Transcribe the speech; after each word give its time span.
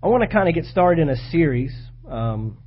I 0.00 0.06
want 0.06 0.22
to 0.22 0.28
kind 0.28 0.48
of 0.48 0.54
get 0.54 0.64
started 0.66 1.02
in 1.02 1.08
a 1.08 1.16
series 1.32 1.74
um, 2.08 2.58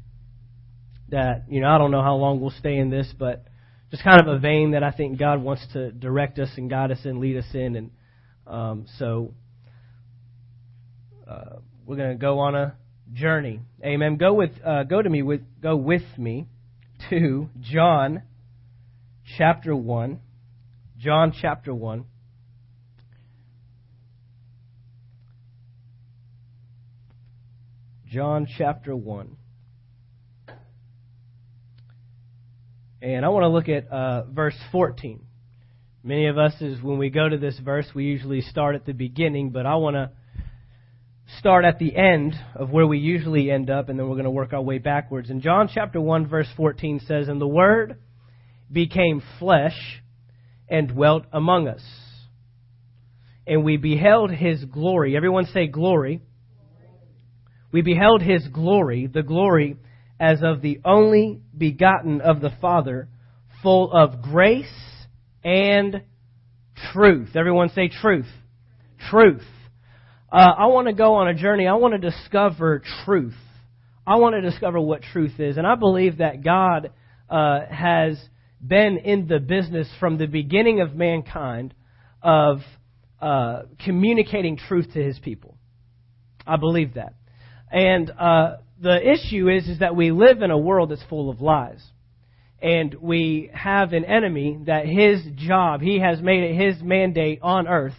that, 1.09 1.45
you 1.47 1.61
know, 1.61 1.69
I 1.69 1.77
don't 1.77 1.89
know 1.89 2.01
how 2.01 2.15
long 2.15 2.41
we'll 2.41 2.49
stay 2.51 2.75
in 2.75 2.89
this, 2.89 3.07
but 3.17 3.45
just 3.89 4.03
kind 4.03 4.19
of 4.19 4.27
a 4.27 4.37
vein 4.37 4.71
that 4.71 4.83
I 4.83 4.91
think 4.91 5.17
God 5.17 5.41
wants 5.41 5.65
to 5.71 5.93
direct 5.93 6.39
us 6.39 6.49
and 6.57 6.69
guide 6.69 6.91
us 6.91 6.99
and 7.05 7.19
lead 7.19 7.37
us 7.37 7.45
in. 7.53 7.77
And 7.77 7.91
um, 8.45 8.85
so 8.99 9.33
uh, 11.25 11.59
we're 11.85 11.95
going 11.95 12.09
to 12.09 12.17
go 12.17 12.39
on 12.39 12.53
a 12.53 12.75
journey. 13.13 13.61
Amen. 13.81 14.17
Go 14.17 14.33
with, 14.33 14.51
uh, 14.65 14.83
go 14.83 15.01
to 15.01 15.09
me 15.09 15.21
with, 15.21 15.41
go 15.61 15.77
with 15.77 16.03
me 16.17 16.47
to 17.09 17.49
John 17.61 18.23
chapter 19.37 19.73
one. 19.73 20.19
John 20.97 21.33
chapter 21.41 21.73
one. 21.73 22.05
John 28.11 28.45
chapter 28.57 28.93
1. 28.93 29.37
And 33.01 33.23
I 33.23 33.29
want 33.29 33.43
to 33.43 33.47
look 33.47 33.69
at 33.69 33.89
uh, 33.89 34.25
verse 34.25 34.57
14. 34.73 35.21
Many 36.03 36.27
of 36.27 36.37
us, 36.37 36.53
is 36.59 36.83
when 36.83 36.97
we 36.97 37.09
go 37.09 37.29
to 37.29 37.37
this 37.37 37.57
verse, 37.57 37.85
we 37.95 38.03
usually 38.03 38.41
start 38.41 38.75
at 38.75 38.85
the 38.85 38.91
beginning, 38.91 39.51
but 39.51 39.65
I 39.65 39.75
want 39.75 39.95
to 39.95 40.11
start 41.39 41.63
at 41.63 41.79
the 41.79 41.95
end 41.95 42.35
of 42.53 42.69
where 42.69 42.85
we 42.85 42.97
usually 42.97 43.49
end 43.49 43.69
up, 43.69 43.87
and 43.87 43.97
then 43.97 44.09
we're 44.09 44.15
going 44.15 44.25
to 44.25 44.29
work 44.29 44.51
our 44.51 44.61
way 44.61 44.77
backwards. 44.77 45.29
In 45.29 45.39
John 45.39 45.69
chapter 45.73 46.01
1, 46.01 46.27
verse 46.27 46.49
14 46.57 46.99
says, 47.07 47.29
And 47.29 47.39
the 47.39 47.47
Word 47.47 47.97
became 48.69 49.23
flesh 49.39 50.03
and 50.67 50.89
dwelt 50.89 51.23
among 51.31 51.69
us. 51.69 51.83
And 53.47 53.63
we 53.63 53.77
beheld 53.77 54.31
his 54.31 54.65
glory. 54.65 55.15
Everyone 55.15 55.45
say 55.45 55.67
glory 55.67 56.23
we 57.71 57.81
beheld 57.81 58.21
his 58.21 58.47
glory, 58.47 59.07
the 59.07 59.23
glory 59.23 59.77
as 60.19 60.41
of 60.43 60.61
the 60.61 60.79
only 60.85 61.41
begotten 61.57 62.21
of 62.21 62.41
the 62.41 62.51
Father, 62.61 63.07
full 63.63 63.91
of 63.91 64.21
grace 64.21 64.65
and 65.43 66.03
truth. 66.93 67.29
Everyone 67.35 67.69
say 67.69 67.87
truth. 67.87 68.27
Truth. 69.09 69.43
Uh, 70.31 70.51
I 70.57 70.67
want 70.67 70.87
to 70.87 70.93
go 70.93 71.15
on 71.15 71.27
a 71.27 71.33
journey. 71.33 71.67
I 71.67 71.73
want 71.73 71.93
to 71.93 72.09
discover 72.09 72.81
truth. 73.05 73.35
I 74.05 74.15
want 74.15 74.35
to 74.35 74.41
discover 74.41 74.79
what 74.79 75.01
truth 75.01 75.39
is. 75.39 75.57
And 75.57 75.67
I 75.67 75.75
believe 75.75 76.17
that 76.17 76.43
God 76.43 76.91
uh, 77.29 77.61
has 77.69 78.17
been 78.65 78.97
in 78.97 79.27
the 79.27 79.39
business 79.39 79.87
from 79.99 80.17
the 80.17 80.27
beginning 80.27 80.81
of 80.81 80.95
mankind 80.95 81.73
of 82.21 82.59
uh, 83.21 83.63
communicating 83.83 84.57
truth 84.57 84.93
to 84.93 85.03
his 85.03 85.17
people. 85.19 85.57
I 86.45 86.57
believe 86.57 86.95
that. 86.95 87.13
And 87.71 88.11
uh, 88.11 88.57
the 88.81 88.99
issue 89.01 89.49
is, 89.49 89.67
is 89.67 89.79
that 89.79 89.95
we 89.95 90.11
live 90.11 90.41
in 90.41 90.51
a 90.51 90.57
world 90.57 90.89
that's 90.89 91.03
full 91.09 91.29
of 91.29 91.41
lies. 91.41 91.81
And 92.61 92.93
we 92.95 93.49
have 93.53 93.93
an 93.93 94.05
enemy 94.05 94.59
that 94.65 94.85
his 94.85 95.21
job, 95.35 95.81
he 95.81 95.99
has 95.99 96.21
made 96.21 96.43
it 96.43 96.55
his 96.55 96.81
mandate 96.83 97.39
on 97.41 97.67
earth 97.67 97.95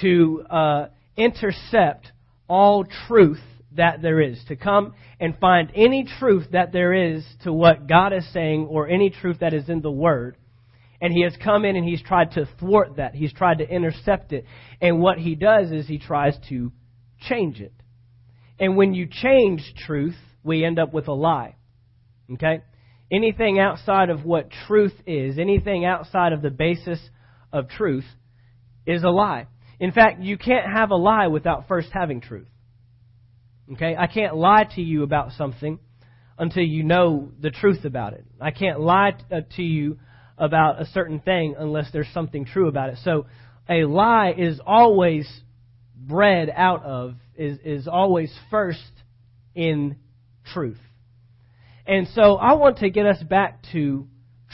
to 0.00 0.44
uh, 0.50 0.86
intercept 1.16 2.10
all 2.48 2.84
truth 3.06 3.40
that 3.76 4.02
there 4.02 4.20
is, 4.20 4.42
to 4.48 4.56
come 4.56 4.94
and 5.20 5.36
find 5.38 5.70
any 5.74 6.06
truth 6.18 6.46
that 6.52 6.72
there 6.72 6.92
is 6.92 7.24
to 7.42 7.52
what 7.52 7.86
God 7.88 8.12
is 8.12 8.24
saying 8.32 8.66
or 8.66 8.88
any 8.88 9.10
truth 9.10 9.38
that 9.40 9.54
is 9.54 9.68
in 9.68 9.80
the 9.80 9.90
Word. 9.90 10.36
And 11.00 11.12
he 11.12 11.22
has 11.22 11.36
come 11.42 11.64
in 11.64 11.76
and 11.76 11.84
he's 11.84 12.02
tried 12.02 12.32
to 12.32 12.48
thwart 12.58 12.96
that. 12.96 13.14
He's 13.14 13.32
tried 13.32 13.58
to 13.58 13.68
intercept 13.68 14.32
it. 14.32 14.44
And 14.80 15.00
what 15.00 15.18
he 15.18 15.34
does 15.34 15.70
is 15.70 15.86
he 15.86 15.98
tries 15.98 16.36
to 16.48 16.72
change 17.20 17.60
it. 17.60 17.72
And 18.58 18.76
when 18.76 18.94
you 18.94 19.08
change 19.10 19.62
truth, 19.86 20.16
we 20.42 20.64
end 20.64 20.78
up 20.78 20.92
with 20.92 21.08
a 21.08 21.12
lie. 21.12 21.56
Okay? 22.32 22.62
Anything 23.12 23.58
outside 23.58 24.10
of 24.10 24.24
what 24.24 24.50
truth 24.66 24.94
is, 25.06 25.38
anything 25.38 25.84
outside 25.84 26.32
of 26.32 26.42
the 26.42 26.50
basis 26.50 27.00
of 27.52 27.68
truth, 27.68 28.06
is 28.86 29.02
a 29.02 29.08
lie. 29.08 29.46
In 29.80 29.92
fact, 29.92 30.20
you 30.20 30.38
can't 30.38 30.66
have 30.72 30.90
a 30.90 30.96
lie 30.96 31.26
without 31.26 31.68
first 31.68 31.88
having 31.92 32.20
truth. 32.20 32.48
Okay? 33.72 33.96
I 33.98 34.06
can't 34.06 34.36
lie 34.36 34.68
to 34.76 34.82
you 34.82 35.02
about 35.02 35.32
something 35.32 35.78
until 36.38 36.64
you 36.64 36.82
know 36.82 37.30
the 37.40 37.50
truth 37.50 37.84
about 37.84 38.12
it. 38.12 38.24
I 38.40 38.50
can't 38.50 38.80
lie 38.80 39.12
uh, 39.30 39.40
to 39.56 39.62
you 39.62 39.98
about 40.36 40.80
a 40.80 40.86
certain 40.86 41.20
thing 41.20 41.54
unless 41.58 41.90
there's 41.92 42.08
something 42.12 42.44
true 42.44 42.68
about 42.68 42.90
it. 42.90 42.98
So 43.04 43.26
a 43.68 43.84
lie 43.84 44.34
is 44.36 44.60
always 44.64 45.28
bred 45.96 46.50
out 46.54 46.84
of 46.84 47.14
is, 47.36 47.58
is 47.64 47.88
always 47.88 48.32
first 48.50 48.80
in 49.54 49.96
truth. 50.52 50.78
And 51.86 52.08
so 52.14 52.36
I 52.36 52.54
want 52.54 52.78
to 52.78 52.90
get 52.90 53.06
us 53.06 53.22
back 53.22 53.62
to 53.72 54.08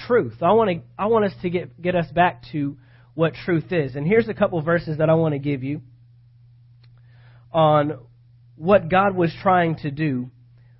truth. 0.07 0.43
I 0.43 0.53
want 0.53 0.71
to 0.71 0.83
I 0.99 1.07
want 1.07 1.25
us 1.27 1.33
to 1.43 1.51
get 1.51 1.81
get 1.81 1.95
us 1.95 2.11
back 2.11 2.43
to 2.53 2.77
what 3.15 3.35
truth 3.35 3.73
is. 3.73 3.95
And 3.97 4.07
here's 4.07 4.29
a 4.29 4.35
couple 4.35 4.61
verses 4.63 4.99
that 4.99 5.11
I 5.11 5.15
want 5.15 5.35
to 5.35 5.39
give 5.39 5.63
you 5.63 5.83
on 7.53 7.99
what 8.57 8.89
God 8.89 9.15
was 9.15 9.33
trying 9.43 9.77
to 9.77 9.91
do 9.91 10.31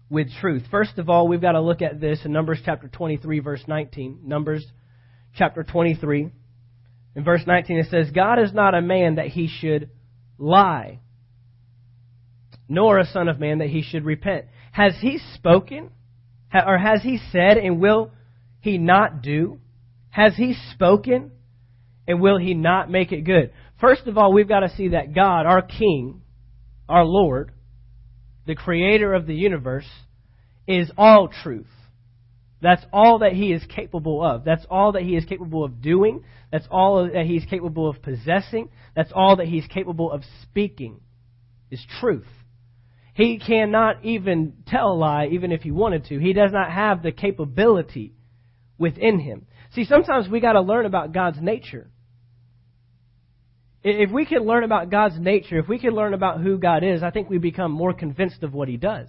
with 0.09 0.29
truth. 0.41 0.65
First 0.71 0.99
of 0.99 1.09
all, 1.09 1.29
we've 1.29 1.41
got 1.41 1.53
to 1.53 1.61
look 1.61 1.83
at 1.83 2.01
this 2.01 2.21
in 2.25 2.33
Numbers 2.33 2.61
chapter 2.65 2.89
23 2.89 3.41
verse 3.41 3.63
19. 3.67 4.21
Numbers 4.25 4.67
chapter 5.37 5.63
23 5.63 6.31
in 7.15 7.25
verse 7.25 7.43
19 7.47 7.79
it 7.79 7.87
says, 7.91 8.11
"God 8.11 8.41
is 8.41 8.53
not 8.53 8.75
a 8.75 8.83
man 8.83 9.17
that 9.17 9.29
he 9.29 9.47
should 9.47 9.91
lie, 10.39 11.01
nor 12.71 12.99
a 12.99 13.05
son 13.05 13.29
of 13.29 13.41
man 13.41 13.59
that 13.59 13.69
he 13.69 13.83
should 13.83 14.05
repent. 14.05 14.47
Has 14.71 14.95
he 15.01 15.19
spoken? 15.35 15.91
Or 16.55 16.79
has 16.79 17.03
he 17.03 17.19
said, 17.31 17.59
and 17.59 17.81
will 17.81 18.13
he 18.61 18.79
not 18.79 19.23
do? 19.23 19.59
Has 20.11 20.37
he 20.37 20.55
spoken, 20.73 21.33
and 22.07 22.21
will 22.21 22.39
he 22.39 22.55
not 22.55 22.89
make 22.89 23.11
it 23.13 23.23
good? 23.23 23.53
First 23.81 24.07
of 24.07 24.17
all, 24.17 24.33
we've 24.33 24.49
got 24.49 24.61
to 24.61 24.75
see 24.77 24.89
that 24.89 25.15
God, 25.15 25.47
our 25.47 25.63
King, 25.63 26.23
our 26.89 27.05
Lord, 27.05 27.53
the 28.47 28.55
creator 28.55 29.15
of 29.15 29.27
the 29.27 29.35
universe, 29.35 29.89
is 30.67 30.91
all 30.97 31.29
truth. 31.29 31.67
That's 32.63 32.85
all 32.93 33.21
that 33.21 33.33
he 33.33 33.53
is 33.53 33.65
capable 33.75 34.25
of. 34.25 34.45
That's 34.45 34.67
all 34.71 34.93
that 34.93 35.03
he 35.03 35.17
is 35.17 35.25
capable 35.25 35.65
of 35.65 35.83
doing. 35.83 36.23
That's 36.53 36.67
all 36.71 37.09
that 37.13 37.27
he's 37.27 37.45
capable 37.47 37.89
of 37.89 38.03
possessing. 38.03 38.69
That's 38.95 39.13
all 39.13 39.37
that 39.37 39.49
he's 39.49 39.67
capable 39.67 40.13
of 40.13 40.23
speaking 40.43 41.01
is 41.71 41.85
truth. 42.01 42.27
He 43.21 43.39
cannot 43.39 44.03
even 44.03 44.55
tell 44.67 44.93
a 44.93 44.95
lie, 44.95 45.27
even 45.27 45.53
if 45.53 45.61
he 45.61 45.71
wanted 45.71 46.07
to. 46.07 46.19
He 46.19 46.33
does 46.33 46.53
not 46.53 46.73
have 46.73 47.03
the 47.03 47.13
capability 47.13 48.15
within 48.79 49.19
him. 49.21 49.47
See, 49.75 49.85
sometimes 49.85 50.27
we 50.27 50.41
got 50.41 50.55
to 50.55 50.63
learn 50.63 50.87
about 50.87 51.13
God's 51.13 51.37
nature. 51.39 51.91
If 53.85 54.11
we 54.11 54.25
can 54.25 54.47
learn 54.47 54.65
about 54.65 54.91
God's 54.91 55.21
nature, 55.21 55.59
if 55.59 55.69
we 55.69 55.79
can 55.79 55.91
learn 55.91 56.15
about 56.15 56.41
who 56.41 56.57
God 56.57 56.83
is, 56.83 57.03
I 57.03 57.11
think 57.11 57.29
we 57.29 57.37
become 57.37 57.73
more 57.73 57.93
convinced 57.93 58.43
of 58.43 58.55
what 58.55 58.69
He 58.69 58.79
does. 58.79 59.09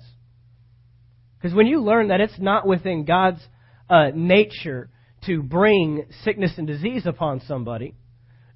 Because 1.38 1.56
when 1.56 1.68
you 1.68 1.82
learn 1.82 2.10
that 2.10 2.20
it's 2.20 2.38
not 2.38 2.68
within 2.68 3.06
God's 3.06 3.42
uh, 3.90 4.10
nature 4.14 4.90
to 5.26 5.42
bring 5.42 6.04
sickness 6.26 6.52
and 6.58 6.68
disease 6.68 7.06
upon 7.06 7.40
somebody, 7.48 7.96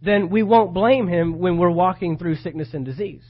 then 0.01 0.29
we 0.29 0.44
won't 0.44 0.73
blame 0.73 1.07
Him 1.07 1.39
when 1.39 1.57
we're 1.57 1.71
walking 1.71 2.17
through 2.17 2.35
sickness 2.35 2.73
and 2.73 2.83
disease 2.83 3.23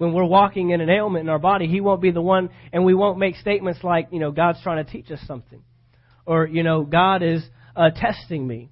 when 0.00 0.14
we're 0.14 0.24
walking 0.24 0.70
in 0.70 0.80
an 0.80 0.88
ailment 0.88 1.26
in 1.26 1.28
our 1.28 1.38
body, 1.38 1.66
He 1.66 1.82
won't 1.82 2.00
be 2.00 2.10
the 2.10 2.22
one, 2.22 2.48
and 2.72 2.86
we 2.86 2.94
won't 2.94 3.18
make 3.18 3.36
statements 3.36 3.80
like, 3.84 4.08
you 4.10 4.18
know, 4.18 4.30
God's 4.30 4.58
trying 4.62 4.82
to 4.82 4.90
teach 4.90 5.10
us 5.10 5.20
something. 5.26 5.62
Or, 6.24 6.46
you 6.46 6.62
know, 6.62 6.84
God 6.84 7.22
is 7.22 7.44
uh, 7.76 7.90
testing 7.94 8.46
me. 8.46 8.70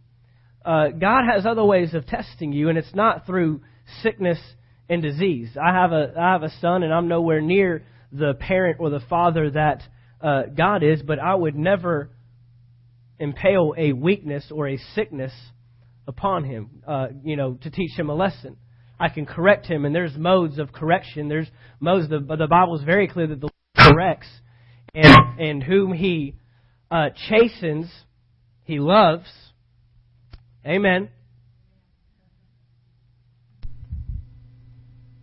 Uh, 0.65 0.89
God 0.89 1.25
has 1.31 1.45
other 1.45 1.63
ways 1.63 1.93
of 1.93 2.07
testing 2.07 2.55
you, 2.55 2.71
and 2.71 2.79
it's 2.79 2.95
not 2.95 3.27
through 3.27 3.61
sickness 4.03 4.39
and 4.89 5.03
disease. 5.03 5.51
I 5.63 5.75
have 5.75 5.93
a, 5.93 6.15
I 6.19 6.33
have 6.33 6.45
a 6.45 6.61
son, 6.63 6.83
and 6.83 6.95
I'm 6.95 7.09
nowhere 7.09 7.43
near 7.43 7.85
the 8.11 8.33
parent 8.33 8.79
or 8.81 8.89
the 8.89 9.03
father 9.11 9.51
that 9.51 9.83
uh, 10.23 10.45
God 10.57 10.83
is, 10.83 11.03
but 11.03 11.19
I 11.19 11.35
would 11.35 11.55
never 11.55 12.09
impale 13.19 13.75
a 13.77 13.93
weakness 13.93 14.51
or 14.51 14.67
a 14.67 14.79
sickness 14.95 15.33
upon 16.07 16.45
him, 16.45 16.83
uh, 16.87 17.09
you 17.23 17.37
know, 17.37 17.59
to 17.65 17.71
teach 17.71 17.99
him 17.99 18.09
a 18.09 18.15
lesson. 18.15 18.57
I 19.01 19.09
can 19.09 19.27
correct 19.27 19.67
him, 19.67 19.85
and 19.85 19.95
there's 19.95 20.17
modes 20.17 20.59
of 20.59 20.73
correction. 20.73 21.29
There's 21.29 21.49
modes. 21.81 22.09
The, 22.09 22.19
the 22.19 22.49
Bible 22.49 22.77
is 22.77 22.83
very 22.83 23.07
clear 23.07 23.29
that 23.29 23.41
the 23.41 23.49
Lord 23.77 23.93
corrects, 23.95 24.29
and 24.95 25.41
and 25.41 25.63
whom 25.63 25.93
He 25.93 26.35
uh, 26.91 27.11
chastens, 27.29 27.91
He 28.65 28.81
loves. 28.81 29.29
Amen. 30.67 31.11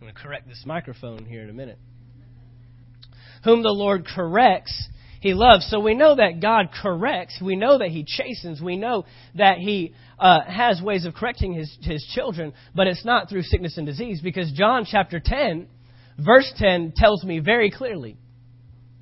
going 0.00 0.14
to 0.14 0.20
correct 0.20 0.48
this 0.48 0.62
microphone 0.64 1.26
here 1.26 1.42
in 1.42 1.50
a 1.50 1.52
minute. 1.52 1.78
Whom 3.44 3.62
the 3.62 3.70
Lord 3.70 4.06
corrects, 4.06 4.88
he 5.26 5.34
loves. 5.34 5.66
So 5.70 5.80
we 5.80 5.94
know 5.94 6.14
that 6.14 6.40
God 6.40 6.68
corrects. 6.70 7.40
We 7.42 7.56
know 7.56 7.78
that 7.78 7.88
He 7.88 8.04
chastens. 8.06 8.60
We 8.62 8.76
know 8.76 9.06
that 9.34 9.58
He 9.58 9.92
uh, 10.20 10.42
has 10.46 10.80
ways 10.80 11.04
of 11.04 11.14
correcting 11.14 11.52
his, 11.52 11.76
his 11.82 12.06
children, 12.14 12.52
but 12.76 12.86
it's 12.86 13.04
not 13.04 13.28
through 13.28 13.42
sickness 13.42 13.76
and 13.76 13.84
disease 13.84 14.20
because 14.22 14.52
John 14.52 14.86
chapter 14.88 15.20
10, 15.20 15.66
Verse 16.16 16.50
10 16.58 16.92
tells 16.96 17.24
me 17.24 17.40
very 17.40 17.72
clearly, 17.72 18.16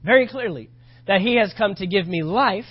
very 0.03 0.27
clearly, 0.27 0.71
that 1.07 1.21
he 1.21 1.37
has 1.37 1.53
come 1.59 1.75
to 1.75 1.87
give 1.87 2.07
me 2.07 2.23
life 2.23 2.65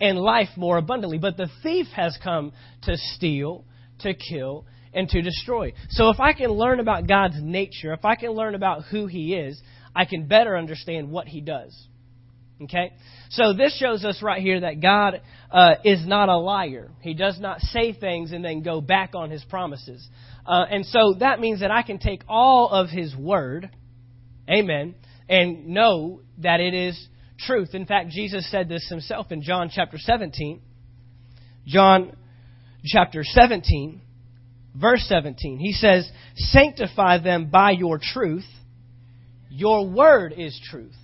and 0.00 0.16
life 0.16 0.50
more 0.56 0.78
abundantly. 0.78 1.18
But 1.18 1.36
the 1.36 1.50
thief 1.62 1.88
has 1.96 2.16
come 2.22 2.52
to 2.82 2.96
steal, 2.96 3.64
to 3.98 4.14
kill, 4.14 4.64
and 4.92 5.08
to 5.08 5.22
destroy. 5.22 5.72
So 5.90 6.10
if 6.10 6.20
I 6.20 6.34
can 6.34 6.50
learn 6.52 6.78
about 6.78 7.08
God's 7.08 7.42
nature, 7.42 7.92
if 7.92 8.04
I 8.04 8.14
can 8.14 8.30
learn 8.30 8.54
about 8.54 8.84
who 8.84 9.06
he 9.06 9.34
is, 9.34 9.60
I 9.94 10.04
can 10.04 10.28
better 10.28 10.56
understand 10.56 11.10
what 11.10 11.26
he 11.26 11.40
does. 11.40 11.88
Okay? 12.62 12.92
So 13.30 13.52
this 13.52 13.76
shows 13.78 14.04
us 14.04 14.22
right 14.22 14.40
here 14.40 14.60
that 14.60 14.80
God 14.80 15.20
uh, 15.50 15.74
is 15.84 16.06
not 16.06 16.28
a 16.28 16.36
liar. 16.36 16.90
He 17.00 17.14
does 17.14 17.38
not 17.40 17.60
say 17.60 17.92
things 17.92 18.32
and 18.32 18.44
then 18.44 18.62
go 18.62 18.80
back 18.80 19.14
on 19.14 19.30
his 19.30 19.44
promises. 19.44 20.06
Uh, 20.46 20.64
and 20.70 20.86
so 20.86 21.16
that 21.20 21.40
means 21.40 21.60
that 21.60 21.70
I 21.70 21.82
can 21.82 21.98
take 21.98 22.22
all 22.28 22.68
of 22.68 22.90
his 22.90 23.14
word, 23.16 23.70
amen, 24.48 24.94
and 25.28 25.68
know 25.68 26.20
that 26.38 26.60
it 26.60 26.74
is 26.74 27.08
truth. 27.38 27.74
In 27.74 27.86
fact, 27.86 28.10
Jesus 28.10 28.48
said 28.50 28.68
this 28.68 28.86
himself 28.88 29.32
in 29.32 29.42
John 29.42 29.70
chapter 29.72 29.98
17. 29.98 30.60
John 31.66 32.14
chapter 32.84 33.24
17, 33.24 34.00
verse 34.74 35.04
17. 35.08 35.58
He 35.58 35.72
says, 35.72 36.08
Sanctify 36.36 37.18
them 37.18 37.50
by 37.50 37.72
your 37.72 37.98
truth. 37.98 38.44
Your 39.50 39.88
word 39.88 40.34
is 40.36 40.60
truth. 40.70 40.94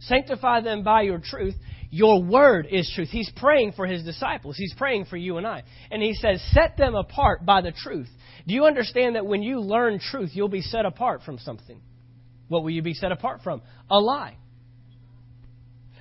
Sanctify 0.00 0.60
them 0.60 0.82
by 0.82 1.02
your 1.02 1.18
truth. 1.18 1.54
Your 1.90 2.22
word 2.22 2.66
is 2.70 2.90
truth. 2.94 3.08
He's 3.08 3.30
praying 3.36 3.72
for 3.72 3.86
his 3.86 4.04
disciples. 4.04 4.56
He's 4.56 4.74
praying 4.74 5.06
for 5.06 5.16
you 5.16 5.38
and 5.38 5.46
I. 5.46 5.62
And 5.90 6.02
he 6.02 6.14
says, 6.14 6.42
Set 6.52 6.76
them 6.76 6.94
apart 6.94 7.46
by 7.46 7.62
the 7.62 7.72
truth. 7.72 8.08
Do 8.46 8.54
you 8.54 8.66
understand 8.66 9.16
that 9.16 9.26
when 9.26 9.42
you 9.42 9.60
learn 9.60 9.98
truth, 9.98 10.30
you'll 10.32 10.48
be 10.48 10.60
set 10.60 10.84
apart 10.84 11.22
from 11.24 11.38
something? 11.38 11.80
What 12.48 12.62
will 12.62 12.70
you 12.70 12.82
be 12.82 12.94
set 12.94 13.12
apart 13.12 13.40
from? 13.42 13.62
A 13.90 13.98
lie. 13.98 14.36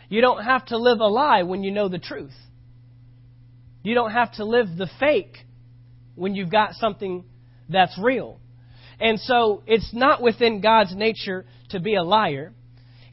You 0.09 0.21
don't 0.21 0.43
have 0.43 0.65
to 0.67 0.77
live 0.77 0.99
a 0.99 1.07
lie 1.07 1.43
when 1.43 1.63
you 1.63 1.71
know 1.71 1.89
the 1.89 1.99
truth. 1.99 2.35
You 3.83 3.93
don't 3.93 4.11
have 4.11 4.33
to 4.33 4.45
live 4.45 4.67
the 4.77 4.89
fake 4.99 5.37
when 6.15 6.35
you've 6.35 6.51
got 6.51 6.73
something 6.73 7.25
that's 7.69 7.97
real. 8.01 8.39
And 8.99 9.19
so 9.19 9.63
it's 9.67 9.93
not 9.93 10.21
within 10.21 10.61
God's 10.61 10.95
nature 10.95 11.45
to 11.69 11.79
be 11.79 11.95
a 11.95 12.03
liar. 12.03 12.53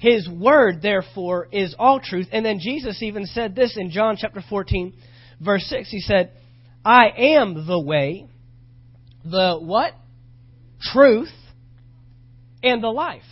His 0.05 0.29
word, 0.29 0.83
therefore, 0.83 1.49
is 1.51 1.75
all 1.79 1.99
truth. 1.99 2.27
And 2.31 2.45
then 2.45 2.59
Jesus 2.59 3.03
even 3.03 3.25
said 3.25 3.57
this 3.57 3.75
in 3.79 3.91
John 3.91 4.19
chapter 4.21 4.43
14, 4.51 4.93
verse 5.41 5.65
6. 5.65 5.91
He 5.91 6.01
said, 6.01 6.33
I 6.85 7.05
am 7.17 7.67
the 7.67 7.81
way, 7.81 8.29
the 9.25 9.57
what? 9.59 9.95
Truth, 10.93 11.33
and 12.63 12.85
the 12.85 12.91
life. 12.91 13.23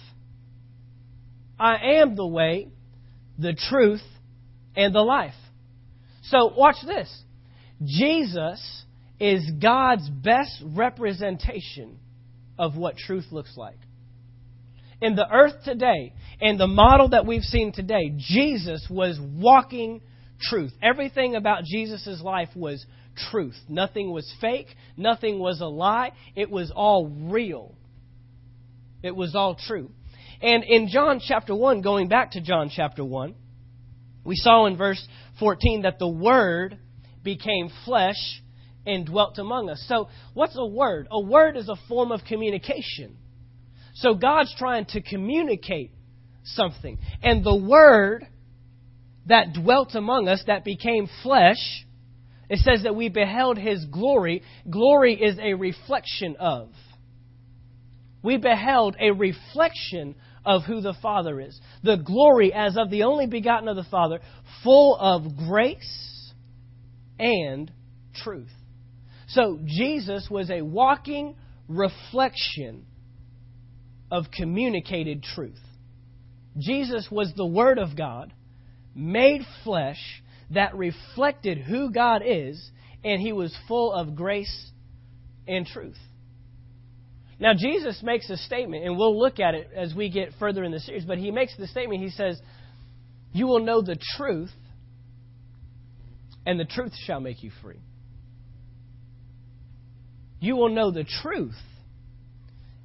I 1.61 1.99
am 2.01 2.17
the 2.17 2.27
way, 2.27 2.69
the 3.39 3.53
truth, 3.69 4.01
and 4.75 4.95
the 4.95 5.03
life. 5.03 5.35
So 6.23 6.55
watch 6.57 6.77
this. 6.87 7.23
Jesus 7.85 8.85
is 9.21 9.47
God's 9.61 10.09
best 10.09 10.63
representation 10.65 11.99
of 12.59 12.79
what 12.79 12.97
truth 12.97 13.27
looks 13.31 13.59
like. 13.59 13.77
In 15.03 15.17
the 15.17 15.29
earth 15.29 15.65
today, 15.65 16.13
and 16.41 16.61
the 16.61 16.69
model 16.69 17.09
that 17.09 17.27
we've 17.27 17.43
seen 17.43 17.73
today, 17.73 18.15
Jesus 18.17 18.87
was 18.89 19.19
walking 19.21 20.01
truth. 20.41 20.73
Everything 20.81 21.35
about 21.35 21.65
Jesus' 21.65 22.23
life 22.23 22.51
was 22.55 22.87
truth. 23.31 23.57
Nothing 23.69 24.13
was 24.13 24.33
fake. 24.41 24.69
Nothing 24.97 25.41
was 25.41 25.61
a 25.61 25.67
lie. 25.67 26.13
It 26.37 26.49
was 26.49 26.71
all 26.73 27.09
real. 27.09 27.75
It 29.03 29.17
was 29.17 29.35
all 29.35 29.57
true. 29.57 29.91
And 30.41 30.63
in 30.63 30.87
John 30.89 31.21
chapter 31.21 31.53
1, 31.53 31.81
going 31.81 32.07
back 32.07 32.31
to 32.33 32.41
John 32.41 32.71
chapter 32.73 33.05
1, 33.05 33.35
we 34.23 34.37
saw 34.37 34.67
in 34.67 34.77
verse 34.77 35.05
14 35.41 35.83
that 35.83 35.99
the 35.99 36.09
Word 36.09 36.79
became 37.25 37.71
flesh 37.85 38.41
and 38.87 39.05
dwelt 39.05 39.39
among 39.39 39.69
us. 39.69 39.85
So, 39.89 40.09
what's 40.33 40.57
a 40.57 40.65
word? 40.65 41.09
A 41.11 41.21
word 41.21 41.57
is 41.57 41.69
a 41.69 41.77
form 41.89 42.13
of 42.13 42.21
communication. 42.23 43.17
So, 43.95 44.15
God's 44.15 44.55
trying 44.59 44.87
to 44.87 45.03
communicate 45.03 45.91
something. 46.45 46.99
And 47.23 47.45
the 47.45 47.57
Word 47.57 48.27
that 49.27 49.53
dwelt 49.53 49.95
among 49.95 50.29
us, 50.29 50.43
that 50.47 50.65
became 50.65 51.09
flesh, 51.23 51.87
it 52.49 52.59
says 52.59 52.83
that 52.83 52.97
we 52.97 53.09
beheld 53.09 53.59
His 53.59 53.85
glory. 53.87 54.43
Glory 54.69 55.15
is 55.15 55.39
a 55.41 55.55
reflection 55.55 56.37
of. 56.39 56.71
We 58.23 58.37
beheld 58.37 58.97
a 59.01 59.11
reflection 59.11 60.15
of 60.45 60.63
who 60.63 60.81
the 60.81 60.95
Father 61.01 61.41
is. 61.41 61.59
The 61.83 61.97
glory 61.97 62.53
as 62.53 62.77
of 62.77 62.91
the 62.91 63.05
only 63.05 63.27
begotten 63.27 63.69
of 63.69 63.77
the 63.77 63.85
Father, 63.85 64.21
full 64.63 64.97
of 64.97 65.37
grace 65.37 66.33
and 67.19 67.71
truth. 68.15 68.51
So 69.29 69.59
Jesus 69.65 70.29
was 70.31 70.51
a 70.51 70.63
walking 70.63 71.37
reflection 71.69 72.87
of 74.13 74.27
communicated 74.31 75.23
truth. 75.23 75.59
Jesus 76.59 77.09
was 77.11 77.33
the 77.35 77.47
Word 77.47 77.79
of 77.79 77.97
God 77.97 78.31
made 78.95 79.41
flesh 79.65 80.23
that 80.51 80.77
reflected 80.77 81.57
who 81.57 81.91
God 81.91 82.21
is, 82.23 82.63
and 83.03 83.23
he 83.23 83.33
was 83.33 83.57
full 83.67 83.91
of 83.91 84.15
grace 84.15 84.71
and 85.49 85.67
truth. 85.67 85.97
Now, 87.41 87.55
Jesus 87.57 88.01
makes 88.03 88.29
a 88.29 88.37
statement, 88.37 88.85
and 88.85 88.99
we'll 88.99 89.19
look 89.19 89.41
at 89.41 89.55
it 89.55 89.71
as 89.75 89.95
we 89.95 90.11
get 90.11 90.35
further 90.39 90.63
in 90.63 90.73
the 90.73 90.81
series, 90.81 91.07
but 91.07 91.17
he 91.17 91.31
makes 91.31 91.57
the 91.57 91.67
statement. 91.67 92.03
He 92.03 92.11
says, 92.11 92.39
You 93.33 93.47
will 93.47 93.65
know 93.65 93.81
the 93.81 93.97
truth, 94.17 94.53
and 96.45 96.61
the 96.61 96.67
truth 96.67 96.93
shall 97.07 97.19
make 97.19 97.43
you 97.43 97.51
free. 97.63 97.81
You 100.39 100.57
will 100.57 100.69
know 100.69 100.91
the 100.91 101.07
truth, 101.23 101.57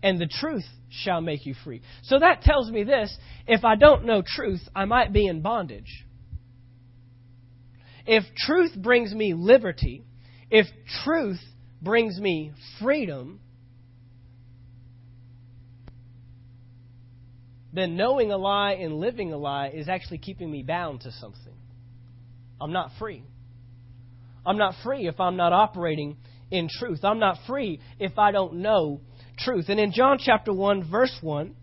and 0.03 0.19
the 0.19 0.27
truth 0.27 0.65
shall 0.89 1.21
make 1.21 1.45
you 1.45 1.55
free. 1.63 1.81
So 2.03 2.19
that 2.19 2.41
tells 2.41 2.69
me 2.69 2.83
this 2.83 3.15
if 3.47 3.63
I 3.63 3.75
don't 3.75 4.05
know 4.05 4.21
truth, 4.25 4.61
I 4.75 4.85
might 4.85 5.13
be 5.13 5.27
in 5.27 5.41
bondage. 5.41 6.05
If 8.05 8.23
truth 8.37 8.71
brings 8.75 9.13
me 9.13 9.33
liberty, 9.33 10.05
if 10.49 10.65
truth 11.03 11.41
brings 11.81 12.19
me 12.19 12.53
freedom, 12.79 13.41
then 17.73 17.97
knowing 17.97 18.31
a 18.31 18.37
lie 18.37 18.73
and 18.73 18.95
living 18.95 19.33
a 19.33 19.37
lie 19.37 19.67
is 19.67 19.89
actually 19.89 20.19
keeping 20.19 20.49
me 20.49 20.63
bound 20.63 21.01
to 21.01 21.11
something. 21.11 21.53
I'm 22.61 22.71
not 22.71 22.91
free. 22.97 23.23
I'm 24.45 24.57
not 24.57 24.75
free 24.83 25.07
if 25.07 25.19
I'm 25.19 25.35
not 25.35 25.51
operating 25.51 26.17
in 26.49 26.69
truth. 26.69 27.03
I'm 27.03 27.19
not 27.19 27.37
free 27.45 27.81
if 27.99 28.17
I 28.17 28.31
don't 28.31 28.55
know 28.55 29.01
truth. 29.37 29.65
And 29.69 29.79
in 29.79 29.91
John 29.91 30.17
chapter 30.19 30.53
1, 30.53 30.89
verse 30.89 31.15
1, 31.21 31.55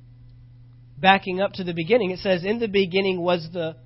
backing 0.99 1.41
up 1.41 1.53
to 1.55 1.65
the 1.65 1.75
beginning, 1.75 2.11
it 2.11 2.21
says, 2.21 2.45
In 2.45 2.59
the 2.59 2.69
beginning 2.69 3.21
was 3.21 3.49
the 3.53 3.77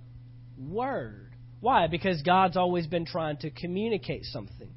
Word. 0.58 1.34
Why? 1.60 1.86
Because 1.86 2.22
God's 2.22 2.56
always 2.56 2.86
been 2.86 3.06
trying 3.06 3.38
to 3.38 3.50
communicate 3.50 4.24
something. 4.24 4.70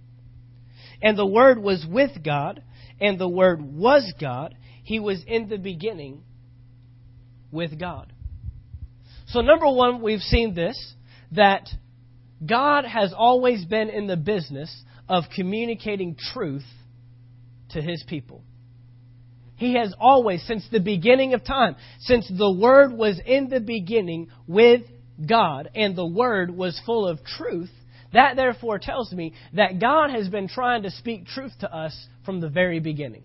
And 1.01 1.17
the 1.17 1.25
Word 1.25 1.59
was 1.59 1.85
with 1.89 2.23
God, 2.23 2.63
and 2.99 3.19
the 3.19 3.27
Word 3.27 3.61
was 3.61 4.13
God. 4.19 4.55
He 4.83 4.99
was 4.99 5.23
in 5.25 5.49
the 5.49 5.57
beginning 5.57 6.23
with 7.51 7.79
God. 7.79 8.11
So, 9.27 9.41
number 9.41 9.67
one, 9.67 10.01
we've 10.01 10.21
seen 10.21 10.53
this 10.53 10.93
that 11.31 11.69
God 12.45 12.85
has 12.85 13.13
always 13.15 13.63
been 13.65 13.89
in 13.89 14.07
the 14.07 14.17
business 14.17 14.83
of 15.07 15.25
communicating 15.35 16.15
truth 16.33 16.65
to 17.69 17.81
his 17.81 18.03
people. 18.07 18.43
He 19.61 19.75
has 19.75 19.93
always, 19.99 20.41
since 20.47 20.67
the 20.71 20.79
beginning 20.79 21.35
of 21.35 21.43
time, 21.45 21.75
since 21.99 22.27
the 22.27 22.51
Word 22.51 22.93
was 22.93 23.21
in 23.23 23.47
the 23.47 23.59
beginning 23.59 24.31
with 24.47 24.81
God 25.23 25.69
and 25.75 25.95
the 25.95 26.03
Word 26.03 26.49
was 26.49 26.81
full 26.83 27.07
of 27.07 27.23
truth, 27.23 27.69
that 28.11 28.35
therefore 28.35 28.79
tells 28.79 29.11
me 29.11 29.35
that 29.53 29.79
God 29.79 30.09
has 30.09 30.27
been 30.29 30.47
trying 30.47 30.81
to 30.81 30.89
speak 30.89 31.27
truth 31.27 31.51
to 31.59 31.71
us 31.71 31.95
from 32.25 32.41
the 32.41 32.49
very 32.49 32.79
beginning. 32.79 33.23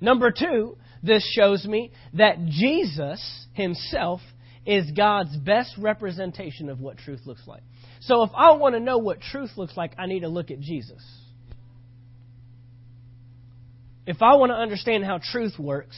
Number 0.00 0.32
two, 0.32 0.76
this 1.00 1.24
shows 1.32 1.64
me 1.64 1.92
that 2.14 2.44
Jesus 2.46 3.46
himself 3.52 4.20
is 4.66 4.90
God's 4.90 5.36
best 5.36 5.76
representation 5.78 6.68
of 6.68 6.80
what 6.80 6.98
truth 6.98 7.20
looks 7.24 7.46
like. 7.46 7.62
So 8.00 8.24
if 8.24 8.30
I 8.34 8.54
want 8.54 8.74
to 8.74 8.80
know 8.80 8.98
what 8.98 9.20
truth 9.20 9.52
looks 9.56 9.76
like, 9.76 9.92
I 9.96 10.06
need 10.06 10.20
to 10.20 10.28
look 10.28 10.50
at 10.50 10.58
Jesus. 10.58 11.00
If 14.06 14.20
I 14.20 14.34
want 14.36 14.50
to 14.50 14.56
understand 14.56 15.04
how 15.04 15.18
truth 15.22 15.58
works, 15.58 15.96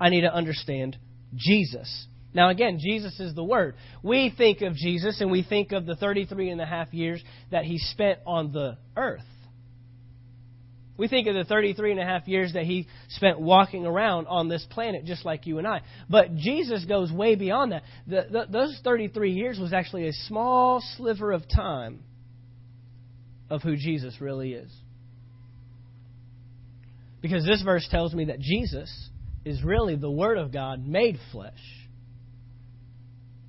I 0.00 0.08
need 0.10 0.22
to 0.22 0.34
understand 0.34 0.96
Jesus. 1.36 2.06
Now, 2.34 2.50
again, 2.50 2.78
Jesus 2.80 3.18
is 3.20 3.34
the 3.34 3.44
Word. 3.44 3.76
We 4.02 4.34
think 4.36 4.60
of 4.62 4.74
Jesus 4.74 5.20
and 5.20 5.30
we 5.30 5.44
think 5.44 5.70
of 5.70 5.86
the 5.86 5.94
33 5.94 6.50
and 6.50 6.60
a 6.60 6.66
half 6.66 6.92
years 6.92 7.22
that 7.52 7.64
he 7.64 7.78
spent 7.78 8.18
on 8.26 8.52
the 8.52 8.76
earth. 8.96 9.22
We 10.96 11.08
think 11.08 11.26
of 11.26 11.34
the 11.34 11.44
33 11.44 11.92
and 11.92 12.00
a 12.00 12.04
half 12.04 12.28
years 12.28 12.52
that 12.52 12.64
he 12.64 12.86
spent 13.08 13.40
walking 13.40 13.84
around 13.84 14.26
on 14.28 14.48
this 14.48 14.64
planet 14.70 15.04
just 15.04 15.24
like 15.24 15.46
you 15.46 15.58
and 15.58 15.66
I. 15.66 15.80
But 16.08 16.36
Jesus 16.36 16.84
goes 16.84 17.10
way 17.10 17.34
beyond 17.34 17.72
that. 17.72 17.82
The, 18.06 18.26
the, 18.30 18.46
those 18.48 18.80
33 18.84 19.32
years 19.32 19.58
was 19.58 19.72
actually 19.72 20.06
a 20.08 20.12
small 20.12 20.80
sliver 20.96 21.32
of 21.32 21.48
time 21.48 22.04
of 23.50 23.62
who 23.62 23.76
Jesus 23.76 24.20
really 24.20 24.54
is. 24.54 24.70
Because 27.24 27.46
this 27.46 27.62
verse 27.62 27.88
tells 27.90 28.12
me 28.12 28.26
that 28.26 28.38
Jesus 28.38 29.08
is 29.46 29.64
really 29.64 29.96
the 29.96 30.10
Word 30.10 30.36
of 30.36 30.52
God 30.52 30.86
made 30.86 31.18
flesh. 31.32 31.58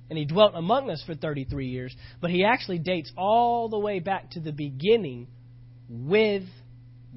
And 0.08 0.18
he 0.18 0.24
dwelt 0.24 0.52
among 0.54 0.88
us 0.88 1.02
for 1.04 1.14
33 1.14 1.66
years, 1.66 1.94
but 2.22 2.30
he 2.30 2.42
actually 2.42 2.78
dates 2.78 3.12
all 3.18 3.68
the 3.68 3.78
way 3.78 3.98
back 3.98 4.30
to 4.30 4.40
the 4.40 4.50
beginning 4.50 5.26
with 5.90 6.44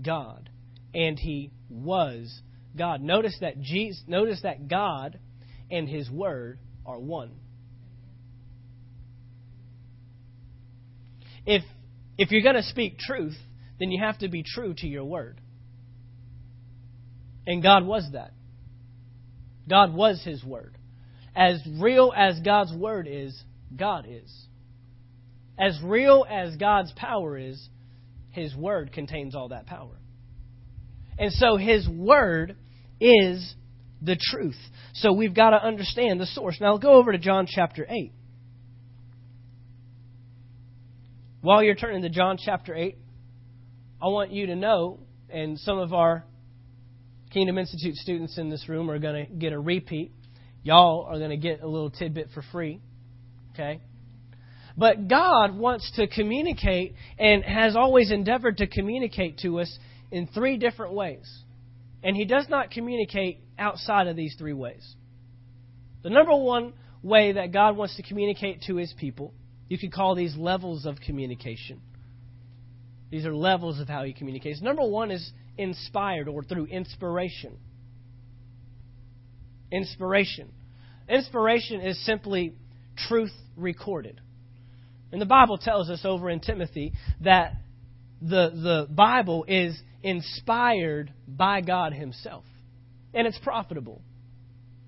God, 0.04 0.50
and 0.94 1.18
he 1.18 1.52
was 1.70 2.42
God. 2.78 3.00
Notice 3.00 3.38
that 3.40 3.62
Jesus, 3.62 4.04
notice 4.06 4.42
that 4.44 4.68
God 4.68 5.18
and 5.72 5.88
his 5.88 6.12
word 6.12 6.60
are 6.86 7.00
one. 7.00 7.32
If 11.46 11.64
if 12.18 12.32
you're 12.32 12.42
going 12.42 12.56
to 12.56 12.64
speak 12.64 13.00
truth, 13.00 13.38
then 13.80 13.92
you 13.92 14.04
have 14.04 14.18
to 14.18 14.28
be 14.28 14.44
true 14.44 14.74
to 14.80 14.88
your 14.88 15.06
word. 15.06 15.40
And 17.46 17.64
God 17.64 17.86
was 17.86 18.08
that. 18.14 18.32
God 19.68 19.94
was 19.94 20.22
his 20.24 20.44
word. 20.44 20.76
As 21.36 21.62
real 21.80 22.12
as 22.16 22.40
God's 22.40 22.74
word 22.74 23.08
is, 23.10 23.40
God 23.76 24.06
is. 24.10 24.48
As 25.58 25.80
real 25.84 26.26
as 26.30 26.56
God's 26.56 26.92
power 26.94 27.38
is, 27.38 27.70
his 28.32 28.56
Word 28.56 28.92
contains 28.92 29.36
all 29.36 29.50
that 29.50 29.66
power. 29.66 29.98
And 31.18 31.32
so 31.34 31.58
His 31.58 31.88
Word 31.88 32.56
is 33.00 33.56
the 34.02 34.18
truth. 34.18 34.58
So 34.94 35.12
we've 35.12 35.34
got 35.34 35.50
to 35.50 35.64
understand 35.64 36.20
the 36.20 36.26
source. 36.26 36.58
Now, 36.62 36.78
go 36.78 36.94
over 36.94 37.12
to 37.12 37.18
John 37.18 37.48
chapter 37.48 37.86
8. 37.90 38.14
While 41.42 41.64
you're 41.64 41.76
turning 41.76 42.02
to 42.04 42.10
John 42.10 42.38
chapter 42.38 42.76
8, 42.76 42.98
I 44.02 44.08
want 44.08 44.32
you 44.32 44.48
to 44.48 44.56
know, 44.56 45.00
and 45.30 45.60
some 45.60 45.78
of 45.78 45.94
our 45.94 46.24
Kingdom 47.32 47.58
Institute 47.58 47.96
students 47.96 48.38
in 48.38 48.50
this 48.50 48.68
room 48.68 48.90
are 48.90 49.00
going 49.00 49.26
to 49.26 49.32
get 49.32 49.54
a 49.54 49.60
repeat. 49.60 50.12
Y'all 50.64 51.04
are 51.04 51.18
going 51.18 51.30
to 51.30 51.38
get 51.38 51.62
a 51.62 51.68
little 51.68 51.92
tidbit 51.92 52.30
for 52.34 52.44
free. 52.52 52.82
Okay? 53.54 53.82
But 54.76 55.08
God 55.08 55.56
wants 55.56 55.92
to 55.98 56.08
communicate 56.08 56.96
and 57.20 57.44
has 57.44 57.76
always 57.76 58.12
endeavored 58.12 58.58
to 58.58 58.68
communicate 58.68 59.40
to 59.40 59.60
us 59.60 59.78
in 60.12 60.28
three 60.28 60.58
different 60.58 60.94
ways. 60.94 61.30
And 62.02 62.16
He 62.16 62.26
does 62.26 62.48
not 62.50 62.72
communicate 62.72 63.42
outside 63.58 64.08
of 64.08 64.16
these 64.16 64.36
three 64.38 64.54
ways. 64.54 64.96
The 66.02 66.10
number 66.10 66.36
one 66.36 66.74
way 67.04 67.34
that 67.34 67.52
God 67.52 67.78
wants 67.78 67.96
to 67.98 68.04
communicate 68.04 68.64
to 68.64 68.78
His 68.78 68.94
people, 68.98 69.34
you 69.68 69.78
could 69.78 69.92
call 69.92 70.16
these 70.16 70.36
levels 70.36 70.86
of 70.86 70.96
communication. 71.00 71.82
These 73.10 73.26
are 73.26 73.36
levels 73.36 73.80
of 73.80 73.88
how 73.88 74.04
He 74.04 74.14
communicates. 74.14 74.62
Number 74.62 74.88
one 74.88 75.12
is 75.12 75.32
inspired 75.58 76.28
or 76.28 76.44
through 76.44 76.66
inspiration. 76.66 77.58
Inspiration. 79.72 80.52
Inspiration 81.08 81.82
is 81.82 82.04
simply 82.06 82.54
truth 83.08 83.34
recorded. 83.56 84.22
And 85.12 85.22
the 85.22 85.26
Bible 85.26 85.58
tells 85.58 85.90
us 85.90 86.02
over 86.06 86.30
in 86.30 86.40
Timothy 86.40 86.94
that 87.22 87.54
the, 88.22 88.52
the 88.54 88.88
Bible 88.94 89.46
is 89.48 89.80
inspired 90.04 91.12
by 91.28 91.62
God 91.62 91.94
Himself. 91.94 92.44
And 93.14 93.26
it's 93.26 93.40
profitable 93.40 94.02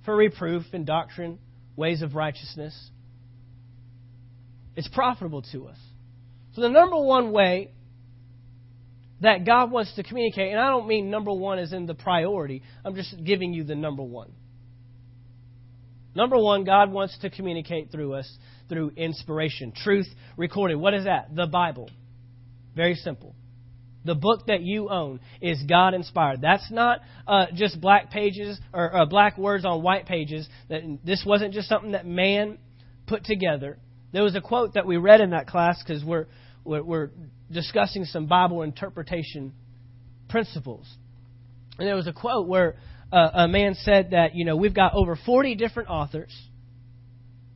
for 0.05 0.15
reproof 0.15 0.63
and 0.73 0.85
doctrine, 0.85 1.39
ways 1.75 2.01
of 2.01 2.15
righteousness. 2.15 2.91
It's 4.75 4.87
profitable 4.87 5.41
to 5.51 5.67
us. 5.67 5.77
So, 6.53 6.61
the 6.61 6.69
number 6.69 6.97
one 6.97 7.31
way 7.31 7.71
that 9.21 9.45
God 9.45 9.71
wants 9.71 9.95
to 9.95 10.03
communicate, 10.03 10.51
and 10.51 10.59
I 10.59 10.69
don't 10.69 10.87
mean 10.87 11.09
number 11.09 11.31
one 11.31 11.59
as 11.59 11.73
in 11.73 11.85
the 11.85 11.93
priority, 11.93 12.63
I'm 12.83 12.95
just 12.95 13.23
giving 13.23 13.53
you 13.53 13.63
the 13.63 13.75
number 13.75 14.03
one. 14.03 14.31
Number 16.13 16.37
one, 16.37 16.65
God 16.65 16.91
wants 16.91 17.17
to 17.19 17.29
communicate 17.29 17.91
through 17.91 18.15
us 18.15 18.37
through 18.67 18.91
inspiration. 18.97 19.73
Truth 19.75 20.07
recorded. 20.37 20.75
What 20.75 20.93
is 20.93 21.05
that? 21.05 21.35
The 21.35 21.45
Bible. 21.45 21.89
Very 22.75 22.95
simple. 22.95 23.35
The 24.03 24.15
book 24.15 24.47
that 24.47 24.61
you 24.61 24.89
own 24.89 25.19
is 25.41 25.61
God 25.69 25.93
inspired. 25.93 26.41
That's 26.41 26.71
not 26.71 27.01
uh, 27.27 27.45
just 27.53 27.79
black 27.79 28.09
pages 28.09 28.59
or 28.73 28.95
uh, 28.95 29.05
black 29.05 29.37
words 29.37 29.63
on 29.63 29.83
white 29.83 30.05
pages. 30.05 30.49
That 30.69 30.81
this 31.05 31.23
wasn't 31.25 31.53
just 31.53 31.69
something 31.69 31.91
that 31.91 32.05
man 32.05 32.57
put 33.05 33.23
together. 33.23 33.77
There 34.11 34.23
was 34.23 34.35
a 34.35 34.41
quote 34.41 34.73
that 34.73 34.87
we 34.87 34.97
read 34.97 35.21
in 35.21 35.29
that 35.29 35.47
class 35.47 35.81
because 35.83 36.03
we're, 36.03 36.25
we're, 36.63 37.09
discussing 37.51 38.05
some 38.05 38.27
Bible 38.27 38.61
interpretation 38.61 39.51
principles, 40.29 40.87
and 41.77 41.85
there 41.87 41.95
was 41.95 42.07
a 42.07 42.13
quote 42.13 42.47
where 42.47 42.77
uh, 43.11 43.29
a 43.33 43.47
man 43.47 43.75
said 43.75 44.11
that, 44.11 44.35
you 44.35 44.45
know, 44.45 44.55
we've 44.55 44.73
got 44.73 44.93
over 44.93 45.17
40 45.25 45.55
different 45.55 45.89
authors 45.89 46.33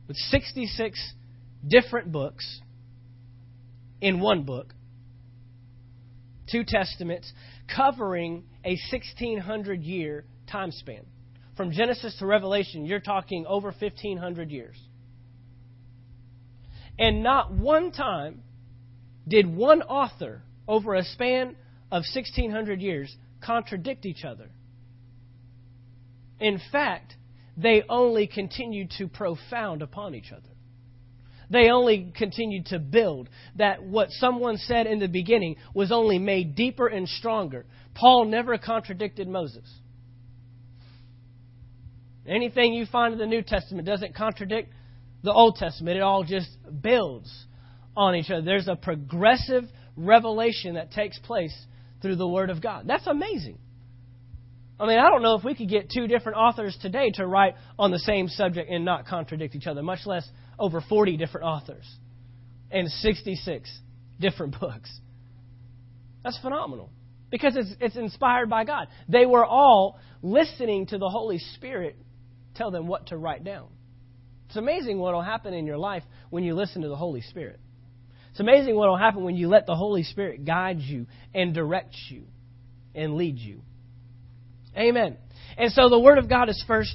with 0.06 0.16
66 0.16 1.14
different 1.66 2.12
books 2.12 2.60
in 4.00 4.20
one 4.20 4.42
book, 4.42 4.74
two 6.50 6.64
testaments, 6.64 7.32
covering 7.74 8.44
a 8.64 8.76
1600 8.92 9.82
year 9.82 10.24
time 10.50 10.70
span. 10.70 11.04
From 11.56 11.72
Genesis 11.72 12.14
to 12.18 12.26
Revelation, 12.26 12.84
you're 12.84 13.00
talking 13.00 13.46
over 13.48 13.68
1500 13.68 14.50
years. 14.50 14.76
And 16.98 17.22
not 17.22 17.52
one 17.52 17.92
time 17.92 18.42
did 19.26 19.46
one 19.46 19.82
author 19.82 20.42
over 20.68 20.94
a 20.94 21.04
span 21.04 21.56
of 21.90 22.04
1600 22.14 22.80
years 22.80 23.14
contradict 23.40 24.06
each 24.06 24.24
other. 24.24 24.50
In 26.40 26.60
fact, 26.70 27.14
they 27.56 27.82
only 27.88 28.26
continued 28.26 28.90
to 28.98 29.08
profound 29.08 29.82
upon 29.82 30.14
each 30.14 30.32
other. 30.32 30.42
They 31.48 31.70
only 31.70 32.12
continued 32.16 32.66
to 32.66 32.78
build. 32.78 33.28
That 33.56 33.82
what 33.82 34.10
someone 34.10 34.56
said 34.58 34.86
in 34.86 34.98
the 34.98 35.08
beginning 35.08 35.56
was 35.74 35.92
only 35.92 36.18
made 36.18 36.56
deeper 36.56 36.88
and 36.88 37.08
stronger. 37.08 37.64
Paul 37.94 38.26
never 38.26 38.58
contradicted 38.58 39.28
Moses. 39.28 39.64
Anything 42.26 42.74
you 42.74 42.86
find 42.86 43.12
in 43.12 43.18
the 43.18 43.26
New 43.26 43.42
Testament 43.42 43.86
doesn't 43.86 44.16
contradict 44.16 44.72
the 45.22 45.32
Old 45.32 45.56
Testament. 45.56 45.96
It 45.96 46.02
all 46.02 46.24
just 46.24 46.48
builds 46.82 47.46
on 47.96 48.14
each 48.14 48.30
other. 48.30 48.42
There's 48.42 48.68
a 48.68 48.76
progressive 48.76 49.64
revelation 49.96 50.74
that 50.74 50.92
takes 50.92 51.18
place 51.18 51.54
through 52.02 52.16
the 52.16 52.28
Word 52.28 52.50
of 52.50 52.62
God. 52.62 52.84
That's 52.86 53.06
amazing. 53.06 53.58
I 54.78 54.86
mean, 54.86 54.98
I 54.98 55.08
don't 55.08 55.22
know 55.22 55.36
if 55.36 55.44
we 55.44 55.54
could 55.54 55.70
get 55.70 55.90
two 55.90 56.06
different 56.06 56.36
authors 56.36 56.76
today 56.82 57.10
to 57.14 57.26
write 57.26 57.54
on 57.78 57.90
the 57.90 57.98
same 57.98 58.28
subject 58.28 58.70
and 58.70 58.84
not 58.84 59.06
contradict 59.06 59.54
each 59.54 59.66
other, 59.66 59.82
much 59.82 60.00
less 60.04 60.28
over 60.58 60.82
40 60.82 61.16
different 61.16 61.46
authors 61.46 61.86
and 62.70 62.88
66 62.88 63.80
different 64.20 64.60
books. 64.60 64.90
That's 66.22 66.38
phenomenal 66.40 66.90
because 67.30 67.56
it's, 67.56 67.70
it's 67.80 67.96
inspired 67.96 68.50
by 68.50 68.64
God. 68.64 68.88
They 69.08 69.24
were 69.24 69.44
all 69.44 69.98
listening 70.22 70.86
to 70.88 70.98
the 70.98 71.08
Holy 71.08 71.38
Spirit 71.54 71.96
tell 72.54 72.70
them 72.70 72.86
what 72.86 73.06
to 73.08 73.16
write 73.16 73.44
down. 73.44 73.68
It's 74.48 74.56
amazing 74.56 74.98
what 74.98 75.14
will 75.14 75.22
happen 75.22 75.54
in 75.54 75.66
your 75.66 75.78
life 75.78 76.02
when 76.30 76.44
you 76.44 76.54
listen 76.54 76.82
to 76.82 76.88
the 76.88 76.96
Holy 76.96 77.20
Spirit. 77.20 77.60
It's 78.36 78.40
amazing 78.42 78.76
what 78.76 78.90
will 78.90 78.98
happen 78.98 79.24
when 79.24 79.34
you 79.34 79.48
let 79.48 79.64
the 79.64 79.74
Holy 79.74 80.02
Spirit 80.02 80.44
guide 80.44 80.78
you 80.80 81.06
and 81.34 81.54
direct 81.54 81.96
you 82.10 82.24
and 82.94 83.14
lead 83.14 83.38
you. 83.38 83.62
Amen. 84.76 85.16
And 85.56 85.72
so 85.72 85.88
the 85.88 85.98
Word 85.98 86.18
of 86.18 86.28
God 86.28 86.50
is 86.50 86.62
first 86.66 86.94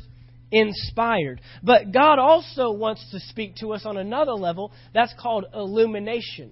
inspired. 0.51 1.41
But 1.63 1.91
God 1.91 2.19
also 2.19 2.73
wants 2.73 3.03
to 3.09 3.19
speak 3.21 3.55
to 3.55 3.73
us 3.73 3.87
on 3.87 3.97
another 3.97 4.33
level. 4.33 4.71
That's 4.93 5.15
called 5.19 5.45
illumination. 5.51 6.51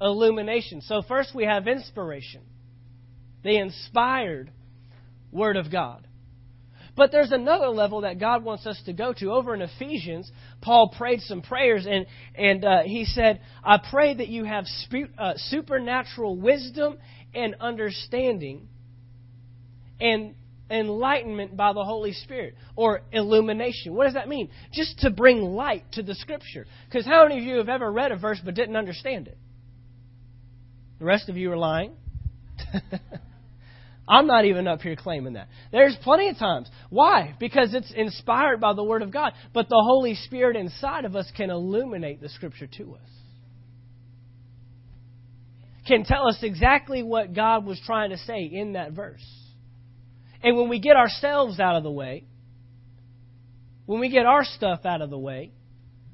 Illumination. 0.00 0.80
So 0.80 1.02
first 1.06 1.34
we 1.34 1.44
have 1.44 1.68
inspiration, 1.68 2.40
the 3.44 3.58
inspired 3.58 4.50
Word 5.30 5.58
of 5.58 5.70
God. 5.70 6.06
But 7.00 7.12
there's 7.12 7.32
another 7.32 7.68
level 7.68 8.02
that 8.02 8.20
God 8.20 8.44
wants 8.44 8.66
us 8.66 8.78
to 8.84 8.92
go 8.92 9.14
to. 9.14 9.32
Over 9.32 9.54
in 9.54 9.62
Ephesians, 9.62 10.30
Paul 10.60 10.92
prayed 10.98 11.22
some 11.22 11.40
prayers, 11.40 11.86
and, 11.88 12.04
and 12.34 12.62
uh, 12.62 12.82
he 12.84 13.06
said, 13.06 13.40
I 13.64 13.78
pray 13.90 14.12
that 14.12 14.28
you 14.28 14.44
have 14.44 14.66
sp- 14.68 15.08
uh, 15.16 15.32
supernatural 15.36 16.36
wisdom 16.36 16.98
and 17.34 17.56
understanding 17.58 18.68
and 19.98 20.34
enlightenment 20.68 21.56
by 21.56 21.72
the 21.72 21.82
Holy 21.82 22.12
Spirit 22.12 22.54
or 22.76 23.00
illumination. 23.12 23.94
What 23.94 24.04
does 24.04 24.12
that 24.12 24.28
mean? 24.28 24.50
Just 24.70 24.98
to 24.98 25.08
bring 25.08 25.40
light 25.40 25.84
to 25.92 26.02
the 26.02 26.14
Scripture. 26.14 26.66
Because 26.84 27.06
how 27.06 27.22
many 27.26 27.38
of 27.38 27.44
you 27.44 27.56
have 27.56 27.70
ever 27.70 27.90
read 27.90 28.12
a 28.12 28.18
verse 28.18 28.42
but 28.44 28.54
didn't 28.54 28.76
understand 28.76 29.26
it? 29.26 29.38
The 30.98 31.06
rest 31.06 31.30
of 31.30 31.38
you 31.38 31.50
are 31.50 31.56
lying. 31.56 31.94
I'm 34.10 34.26
not 34.26 34.44
even 34.44 34.66
up 34.66 34.80
here 34.80 34.96
claiming 34.96 35.34
that. 35.34 35.48
There's 35.70 35.96
plenty 36.02 36.28
of 36.28 36.36
times. 36.36 36.68
Why? 36.88 37.36
Because 37.38 37.72
it's 37.74 37.92
inspired 37.94 38.60
by 38.60 38.72
the 38.74 38.82
Word 38.82 39.02
of 39.02 39.12
God. 39.12 39.34
But 39.54 39.68
the 39.68 39.80
Holy 39.86 40.16
Spirit 40.16 40.56
inside 40.56 41.04
of 41.04 41.14
us 41.14 41.30
can 41.36 41.48
illuminate 41.48 42.20
the 42.20 42.28
Scripture 42.28 42.66
to 42.78 42.96
us. 42.96 43.08
Can 45.86 46.04
tell 46.04 46.26
us 46.26 46.38
exactly 46.42 47.04
what 47.04 47.34
God 47.34 47.64
was 47.64 47.80
trying 47.86 48.10
to 48.10 48.18
say 48.18 48.42
in 48.52 48.72
that 48.72 48.92
verse. 48.92 49.24
And 50.42 50.56
when 50.56 50.68
we 50.68 50.80
get 50.80 50.96
ourselves 50.96 51.60
out 51.60 51.76
of 51.76 51.84
the 51.84 51.90
way, 51.90 52.24
when 53.86 54.00
we 54.00 54.08
get 54.08 54.26
our 54.26 54.44
stuff 54.44 54.80
out 54.84 55.02
of 55.02 55.10
the 55.10 55.18
way, 55.18 55.52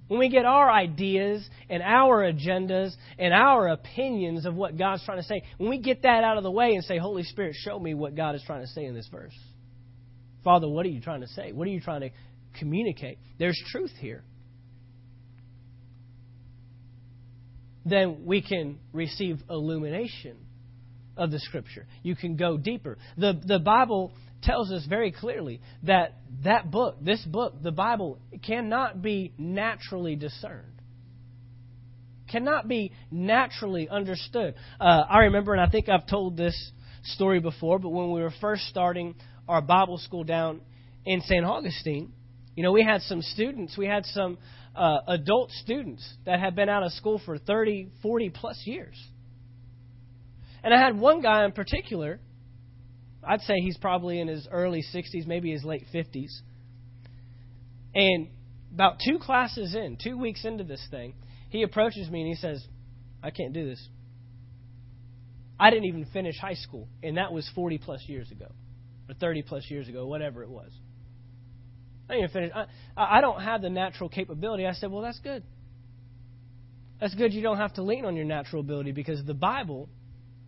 when 0.08 0.20
we 0.20 0.28
get 0.28 0.44
our 0.44 0.70
ideas 0.70 1.48
and 1.68 1.82
our 1.82 2.30
agendas 2.32 2.92
and 3.18 3.34
our 3.34 3.68
opinions 3.68 4.46
of 4.46 4.54
what 4.54 4.76
God's 4.76 5.04
trying 5.04 5.18
to 5.18 5.24
say, 5.24 5.42
when 5.58 5.70
we 5.70 5.78
get 5.78 6.02
that 6.02 6.22
out 6.22 6.36
of 6.36 6.42
the 6.42 6.50
way 6.50 6.74
and 6.74 6.84
say, 6.84 6.98
Holy 6.98 7.24
Spirit, 7.24 7.56
show 7.58 7.78
me 7.78 7.94
what 7.94 8.14
God 8.14 8.34
is 8.34 8.42
trying 8.46 8.62
to 8.62 8.68
say 8.68 8.84
in 8.84 8.94
this 8.94 9.08
verse. 9.10 9.34
Father, 10.44 10.68
what 10.68 10.86
are 10.86 10.90
you 10.90 11.00
trying 11.00 11.22
to 11.22 11.28
say? 11.28 11.52
What 11.52 11.66
are 11.66 11.72
you 11.72 11.80
trying 11.80 12.02
to 12.02 12.10
communicate? 12.58 13.18
There's 13.38 13.60
truth 13.72 13.92
here. 13.98 14.22
Then 17.84 18.24
we 18.26 18.42
can 18.42 18.78
receive 18.92 19.38
illumination 19.48 20.36
of 21.16 21.30
the 21.30 21.38
Scripture. 21.38 21.86
You 22.02 22.14
can 22.14 22.36
go 22.36 22.58
deeper. 22.58 22.98
The, 23.16 23.40
the 23.44 23.58
Bible 23.58 24.12
tells 24.46 24.70
us 24.70 24.86
very 24.88 25.12
clearly 25.12 25.60
that 25.82 26.14
that 26.44 26.70
book, 26.70 26.96
this 27.02 27.22
book, 27.24 27.62
the 27.62 27.72
Bible, 27.72 28.18
cannot 28.46 29.02
be 29.02 29.32
naturally 29.36 30.16
discerned. 30.16 30.80
Cannot 32.30 32.68
be 32.68 32.92
naturally 33.10 33.88
understood. 33.88 34.54
Uh, 34.80 34.84
I 35.08 35.18
remember, 35.24 35.52
and 35.52 35.60
I 35.60 35.68
think 35.68 35.88
I've 35.88 36.06
told 36.06 36.36
this 36.36 36.72
story 37.02 37.40
before, 37.40 37.78
but 37.78 37.90
when 37.90 38.12
we 38.12 38.22
were 38.22 38.32
first 38.40 38.62
starting 38.68 39.14
our 39.48 39.60
Bible 39.60 39.98
school 39.98 40.24
down 40.24 40.60
in 41.04 41.20
St. 41.20 41.44
Augustine, 41.44 42.12
you 42.54 42.62
know, 42.62 42.72
we 42.72 42.82
had 42.82 43.02
some 43.02 43.22
students, 43.22 43.76
we 43.76 43.86
had 43.86 44.06
some 44.06 44.38
uh, 44.74 44.98
adult 45.08 45.50
students 45.50 46.08
that 46.24 46.40
had 46.40 46.56
been 46.56 46.68
out 46.68 46.82
of 46.82 46.92
school 46.92 47.20
for 47.24 47.38
30, 47.38 47.90
40 48.02 48.30
plus 48.30 48.60
years. 48.64 48.96
And 50.64 50.74
I 50.74 50.80
had 50.80 50.98
one 50.98 51.20
guy 51.20 51.44
in 51.44 51.52
particular 51.52 52.18
I'd 53.26 53.40
say 53.42 53.56
he's 53.60 53.76
probably 53.76 54.20
in 54.20 54.28
his 54.28 54.46
early 54.50 54.84
60s, 54.94 55.26
maybe 55.26 55.50
his 55.50 55.64
late 55.64 55.84
50s. 55.92 56.30
And 57.94 58.28
about 58.72 59.00
two 59.04 59.18
classes 59.18 59.74
in, 59.74 59.98
two 60.02 60.18
weeks 60.18 60.44
into 60.44 60.64
this 60.64 60.86
thing, 60.90 61.14
he 61.48 61.62
approaches 61.62 62.10
me 62.10 62.20
and 62.20 62.28
he 62.28 62.36
says, 62.36 62.64
I 63.22 63.30
can't 63.30 63.52
do 63.52 63.66
this. 63.66 63.88
I 65.58 65.70
didn't 65.70 65.86
even 65.86 66.04
finish 66.12 66.36
high 66.38 66.54
school, 66.54 66.86
and 67.02 67.16
that 67.16 67.32
was 67.32 67.50
40 67.54 67.78
plus 67.78 68.02
years 68.06 68.30
ago, 68.30 68.52
or 69.08 69.14
30 69.14 69.42
plus 69.42 69.64
years 69.70 69.88
ago, 69.88 70.06
whatever 70.06 70.42
it 70.42 70.50
was. 70.50 70.70
I 72.08 72.14
didn't 72.14 72.30
even 72.30 72.32
finish. 72.32 72.52
I, 72.96 73.18
I 73.18 73.20
don't 73.20 73.40
have 73.40 73.62
the 73.62 73.70
natural 73.70 74.08
capability. 74.08 74.66
I 74.66 74.72
said, 74.74 74.92
Well, 74.92 75.02
that's 75.02 75.18
good. 75.20 75.42
That's 77.00 77.14
good 77.14 77.32
you 77.32 77.42
don't 77.42 77.56
have 77.56 77.74
to 77.74 77.82
lean 77.82 78.04
on 78.04 78.16
your 78.16 78.24
natural 78.24 78.60
ability 78.60 78.92
because 78.92 79.24
the 79.24 79.34
Bible 79.34 79.88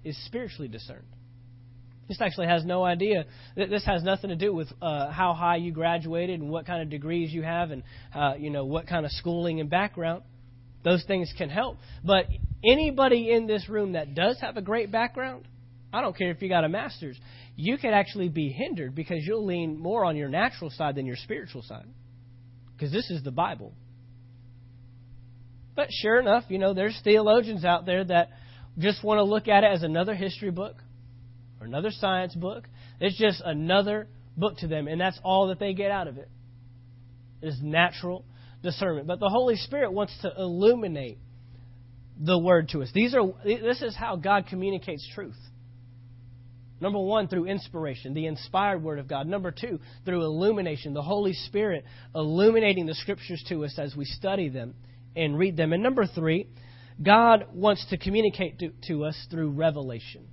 is 0.04 0.16
spiritually 0.26 0.68
discerned. 0.68 1.06
This 2.08 2.22
actually 2.22 2.46
has 2.46 2.64
no 2.64 2.84
idea. 2.84 3.26
This 3.54 3.84
has 3.84 4.02
nothing 4.02 4.30
to 4.30 4.36
do 4.36 4.54
with 4.54 4.68
uh, 4.80 5.10
how 5.10 5.34
high 5.34 5.56
you 5.56 5.72
graduated 5.72 6.40
and 6.40 6.48
what 6.48 6.66
kind 6.66 6.80
of 6.80 6.88
degrees 6.88 7.32
you 7.32 7.42
have 7.42 7.70
and 7.70 7.82
uh, 8.14 8.34
you 8.38 8.48
know 8.48 8.64
what 8.64 8.86
kind 8.86 9.04
of 9.04 9.12
schooling 9.12 9.60
and 9.60 9.68
background. 9.68 10.22
Those 10.84 11.04
things 11.04 11.32
can 11.36 11.50
help. 11.50 11.76
But 12.02 12.24
anybody 12.64 13.30
in 13.30 13.46
this 13.46 13.68
room 13.68 13.92
that 13.92 14.14
does 14.14 14.40
have 14.40 14.56
a 14.56 14.62
great 14.62 14.90
background, 14.90 15.46
I 15.92 16.00
don't 16.00 16.16
care 16.16 16.30
if 16.30 16.40
you 16.40 16.48
got 16.48 16.64
a 16.64 16.68
master's, 16.68 17.18
you 17.56 17.76
could 17.76 17.92
actually 17.92 18.30
be 18.30 18.48
hindered 18.50 18.94
because 18.94 19.18
you'll 19.26 19.44
lean 19.44 19.78
more 19.78 20.04
on 20.04 20.16
your 20.16 20.28
natural 20.28 20.70
side 20.70 20.94
than 20.94 21.04
your 21.04 21.16
spiritual 21.16 21.62
side. 21.62 21.86
Because 22.72 22.92
this 22.92 23.10
is 23.10 23.22
the 23.22 23.32
Bible. 23.32 23.72
But 25.76 25.88
sure 25.90 26.18
enough, 26.20 26.44
you 26.48 26.58
know, 26.58 26.72
there's 26.72 26.98
theologians 27.04 27.64
out 27.64 27.84
there 27.84 28.04
that 28.04 28.30
just 28.78 29.04
want 29.04 29.18
to 29.18 29.24
look 29.24 29.48
at 29.48 29.64
it 29.64 29.70
as 29.72 29.82
another 29.82 30.14
history 30.14 30.50
book 30.50 30.76
or 31.60 31.66
another 31.66 31.90
science 31.90 32.34
book. 32.34 32.68
It's 33.00 33.18
just 33.18 33.42
another 33.44 34.08
book 34.36 34.58
to 34.58 34.68
them, 34.68 34.88
and 34.88 35.00
that's 35.00 35.18
all 35.24 35.48
that 35.48 35.58
they 35.58 35.74
get 35.74 35.90
out 35.90 36.08
of 36.08 36.18
it. 36.18 36.28
it. 37.42 37.48
Is 37.48 37.58
natural 37.62 38.24
discernment. 38.62 39.06
But 39.06 39.20
the 39.20 39.28
Holy 39.28 39.56
Spirit 39.56 39.92
wants 39.92 40.16
to 40.22 40.32
illuminate 40.36 41.18
the 42.20 42.38
word 42.38 42.68
to 42.70 42.82
us. 42.82 42.90
These 42.92 43.14
are 43.14 43.22
this 43.44 43.82
is 43.82 43.94
how 43.96 44.16
God 44.16 44.46
communicates 44.48 45.06
truth. 45.14 45.36
Number 46.80 47.00
one, 47.00 47.26
through 47.26 47.46
inspiration, 47.46 48.14
the 48.14 48.26
inspired 48.26 48.82
Word 48.82 49.00
of 49.00 49.08
God. 49.08 49.26
Number 49.26 49.50
two, 49.50 49.80
through 50.04 50.22
illumination, 50.22 50.94
the 50.94 51.02
Holy 51.02 51.32
Spirit 51.32 51.84
illuminating 52.14 52.86
the 52.86 52.94
Scriptures 52.94 53.42
to 53.48 53.64
us 53.64 53.76
as 53.78 53.96
we 53.96 54.04
study 54.04 54.48
them 54.48 54.74
and 55.16 55.36
read 55.36 55.56
them. 55.56 55.72
And 55.72 55.82
number 55.82 56.06
three, 56.06 56.46
God 57.02 57.46
wants 57.52 57.84
to 57.90 57.98
communicate 57.98 58.60
to, 58.60 58.70
to 58.86 59.04
us 59.04 59.26
through 59.30 59.50
revelation. 59.50 60.28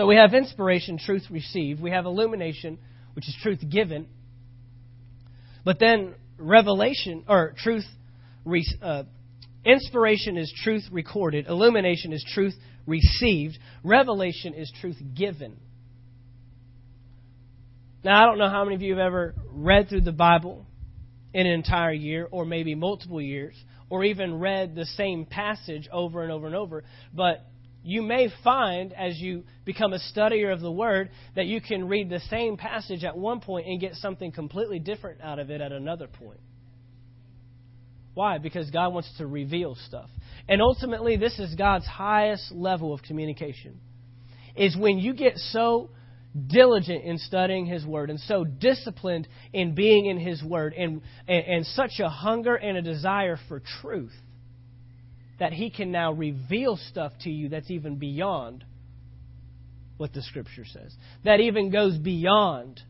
So 0.00 0.06
we 0.06 0.16
have 0.16 0.32
inspiration, 0.32 0.96
truth 0.96 1.24
received. 1.28 1.82
We 1.82 1.90
have 1.90 2.06
illumination, 2.06 2.78
which 3.12 3.28
is 3.28 3.36
truth 3.42 3.60
given. 3.68 4.06
But 5.62 5.78
then 5.78 6.14
revelation, 6.38 7.24
or 7.28 7.52
truth, 7.58 7.84
uh, 8.80 9.02
inspiration 9.62 10.38
is 10.38 10.50
truth 10.64 10.84
recorded. 10.90 11.48
Illumination 11.48 12.14
is 12.14 12.24
truth 12.32 12.54
received. 12.86 13.58
Revelation 13.84 14.54
is 14.54 14.72
truth 14.80 14.96
given. 15.14 15.58
Now, 18.02 18.22
I 18.22 18.24
don't 18.24 18.38
know 18.38 18.48
how 18.48 18.64
many 18.64 18.76
of 18.76 18.80
you 18.80 18.96
have 18.96 19.06
ever 19.06 19.34
read 19.52 19.90
through 19.90 20.00
the 20.00 20.12
Bible 20.12 20.64
in 21.34 21.46
an 21.46 21.52
entire 21.52 21.92
year, 21.92 22.26
or 22.30 22.46
maybe 22.46 22.74
multiple 22.74 23.20
years, 23.20 23.54
or 23.90 24.04
even 24.04 24.38
read 24.38 24.74
the 24.74 24.86
same 24.86 25.26
passage 25.26 25.90
over 25.92 26.22
and 26.22 26.32
over 26.32 26.46
and 26.46 26.56
over, 26.56 26.84
but 27.12 27.49
you 27.82 28.02
may 28.02 28.28
find 28.44 28.92
as 28.92 29.18
you 29.18 29.44
become 29.64 29.92
a 29.92 29.98
studier 30.14 30.52
of 30.52 30.60
the 30.60 30.70
Word 30.70 31.10
that 31.34 31.46
you 31.46 31.60
can 31.60 31.88
read 31.88 32.10
the 32.10 32.20
same 32.30 32.56
passage 32.56 33.04
at 33.04 33.16
one 33.16 33.40
point 33.40 33.66
and 33.66 33.80
get 33.80 33.94
something 33.94 34.32
completely 34.32 34.78
different 34.78 35.20
out 35.22 35.38
of 35.38 35.50
it 35.50 35.60
at 35.60 35.72
another 35.72 36.06
point. 36.06 36.40
Why? 38.12 38.38
Because 38.38 38.70
God 38.70 38.92
wants 38.92 39.10
to 39.18 39.26
reveal 39.26 39.76
stuff. 39.86 40.10
And 40.48 40.60
ultimately, 40.60 41.16
this 41.16 41.38
is 41.38 41.54
God's 41.54 41.86
highest 41.86 42.52
level 42.52 42.92
of 42.92 43.02
communication. 43.02 43.80
Is 44.56 44.76
when 44.76 44.98
you 44.98 45.14
get 45.14 45.36
so 45.36 45.90
diligent 46.48 47.04
in 47.04 47.18
studying 47.18 47.64
His 47.64 47.86
Word 47.86 48.10
and 48.10 48.20
so 48.20 48.44
disciplined 48.44 49.26
in 49.52 49.74
being 49.74 50.06
in 50.06 50.18
His 50.18 50.42
Word 50.42 50.74
and, 50.74 51.00
and, 51.26 51.44
and 51.46 51.66
such 51.66 51.92
a 52.00 52.08
hunger 52.08 52.56
and 52.56 52.76
a 52.76 52.82
desire 52.82 53.38
for 53.48 53.62
truth 53.80 54.12
that 55.40 55.52
He 55.52 55.70
can 55.70 55.90
now 55.90 56.12
reveal 56.12 56.76
stuff 56.76 57.12
to 57.22 57.30
you 57.30 57.48
that's 57.48 57.70
even 57.70 57.96
beyond 57.96 58.62
what 59.96 60.12
the 60.12 60.22
Scripture 60.22 60.64
says, 60.64 60.94
that 61.24 61.40
even 61.40 61.70
goes 61.70 61.98
beyond 61.98 62.80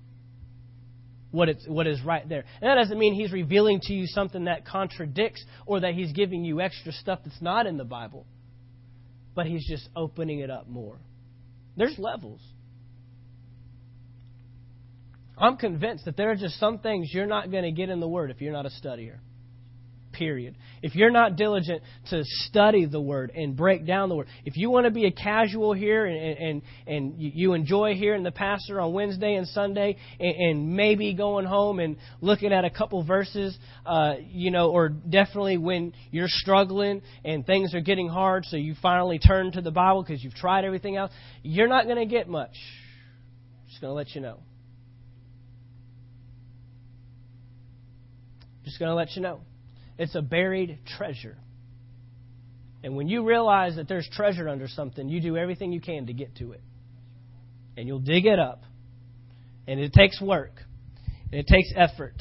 what, 1.30 1.48
it's, 1.48 1.66
what 1.66 1.86
is 1.86 2.02
right 2.02 2.28
there. 2.28 2.44
And 2.60 2.68
that 2.68 2.74
doesn't 2.74 2.98
mean 2.98 3.14
He's 3.14 3.32
revealing 3.32 3.80
to 3.84 3.94
you 3.94 4.06
something 4.06 4.44
that 4.44 4.66
contradicts 4.66 5.42
or 5.64 5.80
that 5.80 5.94
He's 5.94 6.12
giving 6.12 6.44
you 6.44 6.60
extra 6.60 6.92
stuff 6.92 7.20
that's 7.24 7.40
not 7.40 7.66
in 7.66 7.78
the 7.78 7.84
Bible, 7.84 8.26
but 9.34 9.46
He's 9.46 9.66
just 9.66 9.88
opening 9.96 10.40
it 10.40 10.50
up 10.50 10.68
more. 10.68 10.98
There's 11.76 11.98
levels. 11.98 12.40
I'm 15.38 15.56
convinced 15.56 16.04
that 16.04 16.16
there 16.16 16.30
are 16.32 16.36
just 16.36 16.58
some 16.58 16.80
things 16.80 17.10
you're 17.14 17.26
not 17.26 17.50
going 17.50 17.64
to 17.64 17.72
get 17.72 17.88
in 17.88 18.00
the 18.00 18.08
Word 18.08 18.30
if 18.30 18.42
you're 18.42 18.52
not 18.52 18.66
a 18.66 18.70
studier 18.70 19.18
period. 20.20 20.54
If 20.82 20.94
you're 20.94 21.10
not 21.10 21.36
diligent 21.36 21.82
to 22.10 22.22
study 22.24 22.84
the 22.84 23.00
Word 23.00 23.32
and 23.34 23.56
break 23.56 23.86
down 23.86 24.10
the 24.10 24.16
Word, 24.16 24.26
if 24.44 24.54
you 24.54 24.68
want 24.68 24.84
to 24.84 24.90
be 24.90 25.06
a 25.06 25.10
casual 25.10 25.72
here 25.72 26.04
and, 26.04 26.38
and, 26.38 26.62
and 26.86 27.14
you 27.16 27.54
enjoy 27.54 27.94
hearing 27.94 28.22
the 28.22 28.30
pastor 28.30 28.82
on 28.82 28.92
Wednesday 28.92 29.36
and 29.36 29.48
Sunday 29.48 29.96
and, 30.20 30.36
and 30.36 30.76
maybe 30.76 31.14
going 31.14 31.46
home 31.46 31.80
and 31.80 31.96
looking 32.20 32.52
at 32.52 32.66
a 32.66 32.70
couple 32.70 33.02
verses, 33.02 33.56
uh, 33.86 34.16
you 34.28 34.50
know, 34.50 34.70
or 34.70 34.90
definitely 34.90 35.56
when 35.56 35.94
you're 36.10 36.28
struggling 36.28 37.00
and 37.24 37.46
things 37.46 37.74
are 37.74 37.80
getting 37.80 38.10
hard, 38.10 38.44
so 38.44 38.58
you 38.58 38.74
finally 38.82 39.18
turn 39.18 39.52
to 39.52 39.62
the 39.62 39.70
Bible 39.70 40.02
because 40.02 40.22
you've 40.22 40.34
tried 40.34 40.66
everything 40.66 40.96
else, 40.96 41.10
you're 41.42 41.68
not 41.68 41.86
going 41.86 41.96
to 41.96 42.04
get 42.04 42.28
much. 42.28 42.54
Just 43.68 43.80
going 43.80 43.90
to 43.90 43.94
let 43.94 44.14
you 44.14 44.20
know. 44.20 44.40
Just 48.66 48.78
going 48.78 48.90
to 48.90 48.94
let 48.94 49.16
you 49.16 49.22
know. 49.22 49.40
It's 50.00 50.14
a 50.14 50.22
buried 50.22 50.78
treasure. 50.96 51.36
And 52.82 52.96
when 52.96 53.06
you 53.06 53.22
realize 53.22 53.76
that 53.76 53.86
there's 53.86 54.08
treasure 54.10 54.48
under 54.48 54.66
something, 54.66 55.10
you 55.10 55.20
do 55.20 55.36
everything 55.36 55.72
you 55.72 55.80
can 55.82 56.06
to 56.06 56.14
get 56.14 56.36
to 56.36 56.52
it. 56.52 56.62
And 57.76 57.86
you'll 57.86 57.98
dig 57.98 58.24
it 58.24 58.38
up. 58.38 58.62
And 59.68 59.78
it 59.78 59.92
takes 59.92 60.18
work. 60.18 60.52
And 61.30 61.38
it 61.38 61.46
takes 61.46 61.70
effort. 61.76 62.14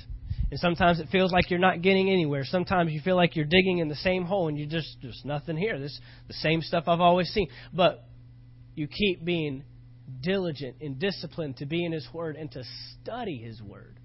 And 0.52 0.60
sometimes 0.60 1.00
it 1.00 1.08
feels 1.10 1.32
like 1.32 1.50
you're 1.50 1.58
not 1.58 1.82
getting 1.82 2.10
anywhere. 2.10 2.44
Sometimes 2.44 2.92
you 2.92 3.00
feel 3.00 3.16
like 3.16 3.38
you're 3.38 3.46
digging 3.46 3.78
in 3.78 3.88
the 3.88 3.96
same 3.96 4.26
hole 4.26 4.50
and 4.50 4.60
you 4.60 4.66
just 4.66 4.98
there's 5.02 5.22
nothing 5.24 5.56
here. 5.56 5.80
This 5.80 5.98
the 6.28 6.34
same 6.34 6.62
stuff 6.62 6.84
I've 6.88 7.00
always 7.00 7.30
seen. 7.30 7.48
But 7.72 8.04
you 8.76 8.88
keep 8.88 9.24
being 9.24 9.64
diligent 10.22 10.78
and 10.82 11.00
disciplined 11.00 11.58
to 11.58 11.66
be 11.66 11.86
in 11.86 11.94
His 11.94 12.06
Word 12.14 12.36
and 12.36 12.52
to 12.52 12.64
study 13.02 13.38
His 13.38 13.62
Word. 13.62 13.99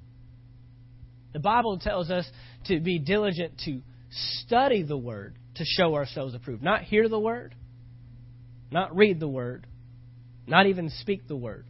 The 1.34 1.40
Bible 1.40 1.78
tells 1.78 2.10
us 2.10 2.26
to 2.66 2.80
be 2.80 2.98
diligent 2.98 3.60
to 3.66 3.82
study 4.10 4.82
the 4.82 4.96
Word 4.96 5.36
to 5.56 5.64
show 5.66 5.94
ourselves 5.94 6.34
approved. 6.34 6.62
Not 6.62 6.82
hear 6.82 7.08
the 7.08 7.18
Word, 7.18 7.54
not 8.70 8.96
read 8.96 9.20
the 9.20 9.28
Word, 9.28 9.66
not 10.46 10.66
even 10.66 10.88
speak 10.88 11.28
the 11.28 11.36
Word. 11.36 11.66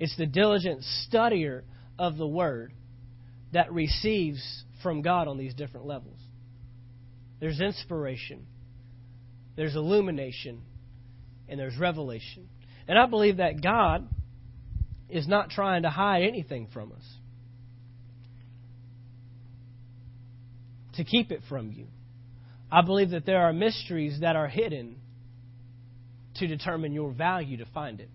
It's 0.00 0.16
the 0.16 0.26
diligent 0.26 0.84
studier 1.10 1.62
of 1.98 2.16
the 2.16 2.26
Word 2.26 2.72
that 3.52 3.72
receives 3.72 4.64
from 4.82 5.02
God 5.02 5.26
on 5.26 5.36
these 5.36 5.54
different 5.54 5.86
levels. 5.86 6.20
There's 7.40 7.60
inspiration, 7.60 8.46
there's 9.56 9.74
illumination, 9.74 10.62
and 11.48 11.58
there's 11.58 11.76
revelation. 11.76 12.48
And 12.86 12.98
I 12.98 13.06
believe 13.06 13.38
that 13.38 13.62
God 13.62 14.08
is 15.08 15.26
not 15.26 15.50
trying 15.50 15.82
to 15.82 15.90
hide 15.90 16.22
anything 16.22 16.68
from 16.72 16.92
us, 16.92 17.04
to 20.98 21.04
keep 21.04 21.32
it 21.32 21.40
from 21.48 21.72
you. 21.72 21.86
I 22.70 22.82
believe 22.82 23.10
that 23.10 23.24
there 23.24 23.40
are 23.40 23.52
mysteries 23.52 24.20
that 24.20 24.36
are 24.36 24.48
hidden 24.48 24.96
to 26.36 26.46
determine 26.46 26.92
your 26.92 27.12
value 27.12 27.56
to 27.58 27.66
find 27.66 28.00
it. 28.00 28.10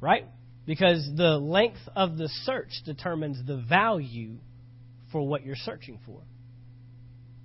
Right? 0.00 0.26
Because 0.66 1.08
the 1.16 1.38
length 1.38 1.80
of 1.94 2.16
the 2.16 2.28
search 2.44 2.70
determines 2.84 3.46
the 3.46 3.58
value 3.58 4.36
for 5.12 5.26
what 5.26 5.44
you're 5.44 5.56
searching 5.56 5.98
for. 6.04 6.20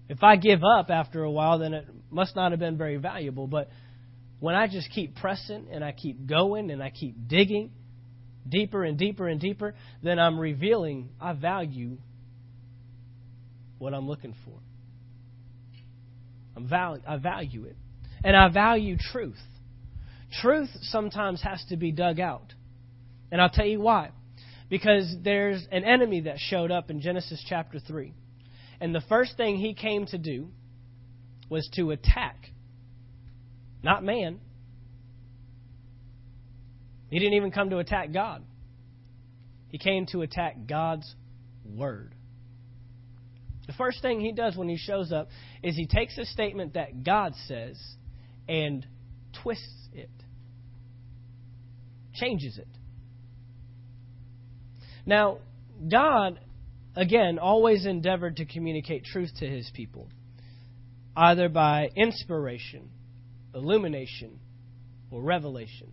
If 0.07 0.23
I 0.23 0.35
give 0.35 0.63
up 0.63 0.89
after 0.89 1.23
a 1.23 1.31
while, 1.31 1.59
then 1.59 1.73
it 1.73 1.85
must 2.11 2.35
not 2.35 2.51
have 2.51 2.59
been 2.59 2.77
very 2.77 2.97
valuable. 2.97 3.47
But 3.47 3.69
when 4.39 4.55
I 4.55 4.67
just 4.67 4.89
keep 4.91 5.15
pressing 5.15 5.67
and 5.71 5.83
I 5.83 5.91
keep 5.91 6.27
going 6.27 6.71
and 6.71 6.81
I 6.81 6.91
keep 6.91 7.27
digging 7.27 7.71
deeper 8.47 8.83
and 8.83 8.97
deeper 8.97 9.27
and 9.27 9.39
deeper, 9.39 9.75
then 10.03 10.19
I'm 10.19 10.39
revealing 10.39 11.09
I 11.19 11.33
value 11.33 11.97
what 13.77 13.93
I'm 13.93 14.07
looking 14.07 14.35
for. 14.45 14.59
I'm 16.55 16.67
val- 16.67 17.01
I 17.07 17.17
value 17.17 17.65
it. 17.65 17.75
And 18.23 18.35
I 18.35 18.49
value 18.49 18.97
truth. 18.97 19.41
Truth 20.41 20.69
sometimes 20.81 21.41
has 21.41 21.63
to 21.69 21.77
be 21.77 21.91
dug 21.91 22.19
out. 22.19 22.53
And 23.31 23.41
I'll 23.41 23.49
tell 23.49 23.65
you 23.65 23.79
why. 23.79 24.11
Because 24.69 25.13
there's 25.23 25.65
an 25.71 25.83
enemy 25.83 26.21
that 26.21 26.37
showed 26.39 26.71
up 26.71 26.89
in 26.89 27.01
Genesis 27.01 27.43
chapter 27.47 27.79
3. 27.79 28.13
And 28.79 28.93
the 28.93 29.01
first 29.07 29.37
thing 29.37 29.57
he 29.57 29.73
came 29.73 30.05
to 30.07 30.17
do 30.17 30.49
was 31.49 31.69
to 31.75 31.91
attack, 31.91 32.49
not 33.83 34.03
man. 34.03 34.39
He 37.09 37.19
didn't 37.19 37.35
even 37.35 37.51
come 37.51 37.69
to 37.69 37.77
attack 37.77 38.11
God, 38.11 38.43
he 39.69 39.77
came 39.77 40.07
to 40.07 40.21
attack 40.21 40.55
God's 40.67 41.13
word. 41.63 42.14
The 43.67 43.73
first 43.73 44.01
thing 44.01 44.19
he 44.19 44.31
does 44.31 44.55
when 44.55 44.69
he 44.69 44.77
shows 44.77 45.11
up 45.11 45.29
is 45.63 45.75
he 45.75 45.87
takes 45.87 46.17
a 46.17 46.25
statement 46.25 46.73
that 46.73 47.03
God 47.03 47.33
says 47.47 47.79
and 48.47 48.85
twists 49.41 49.89
it, 49.93 50.09
changes 52.13 52.57
it. 52.57 52.67
Now, 55.05 55.39
God, 55.89 56.39
again, 56.95 57.39
always 57.39 57.85
endeavored 57.85 58.37
to 58.37 58.45
communicate 58.45 59.03
truth 59.05 59.31
to 59.39 59.47
his 59.47 59.69
people, 59.73 60.07
either 61.15 61.49
by 61.49 61.89
inspiration, 61.95 62.89
illumination, 63.53 64.39
or 65.11 65.21
revelation. 65.21 65.91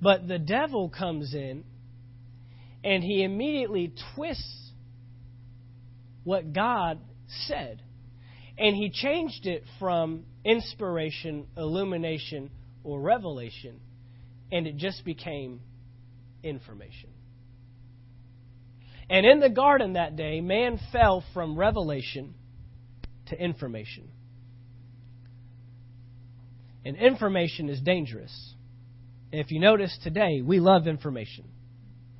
But 0.00 0.28
the 0.28 0.38
devil 0.38 0.88
comes 0.88 1.34
in 1.34 1.64
and 2.84 3.02
he 3.02 3.22
immediately 3.22 3.92
twists 4.14 4.67
what 6.24 6.52
God 6.52 6.98
said. 7.46 7.82
And 8.56 8.74
he 8.74 8.90
changed 8.90 9.46
it 9.46 9.64
from 9.78 10.24
inspiration, 10.44 11.46
illumination, 11.56 12.50
or 12.82 13.00
revelation, 13.00 13.80
and 14.50 14.66
it 14.66 14.76
just 14.76 15.04
became 15.04 15.60
information. 16.42 17.10
And 19.10 19.24
in 19.24 19.40
the 19.40 19.48
garden 19.48 19.94
that 19.94 20.16
day, 20.16 20.40
man 20.40 20.78
fell 20.92 21.24
from 21.32 21.58
revelation 21.58 22.34
to 23.26 23.40
information. 23.42 24.08
And 26.84 26.96
information 26.96 27.68
is 27.68 27.80
dangerous. 27.80 28.54
If 29.32 29.50
you 29.50 29.60
notice 29.60 29.96
today, 30.02 30.42
we 30.42 30.60
love 30.60 30.86
information. 30.86 31.44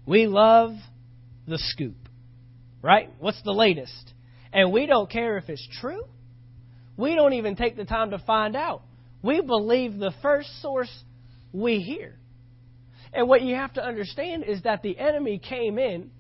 We 0.07 0.27
love 0.27 0.73
the 1.47 1.59
scoop, 1.59 1.97
right? 2.83 3.11
What's 3.19 3.43
the 3.43 3.53
latest? 3.53 4.13
And 4.53 4.73
we 4.73 4.87
don't 4.87 5.11
care 5.11 5.37
if 5.37 5.49
it's 5.49 5.67
true. 5.81 6.03
We 6.97 7.15
don't 7.15 7.35
even 7.35 7.57
take 7.57 7.77
the 7.77 7.85
time 7.85 8.11
to 8.11 8.19
find 8.19 8.57
out. 8.57 8.83
We 9.23 9.41
believe 9.41 9.99
the 9.99 10.13
first 10.23 10.49
source 10.63 10.91
we 11.53 11.81
hear. 11.81 12.17
And 13.13 13.29
what 13.29 13.43
you 13.43 13.55
have 13.55 13.73
to 13.75 13.85
understand 13.85 14.45
is 14.45 14.63
that 14.63 14.83
the 14.83 14.99
enemy 14.99 15.39
came 15.39 15.79
in 15.79 16.11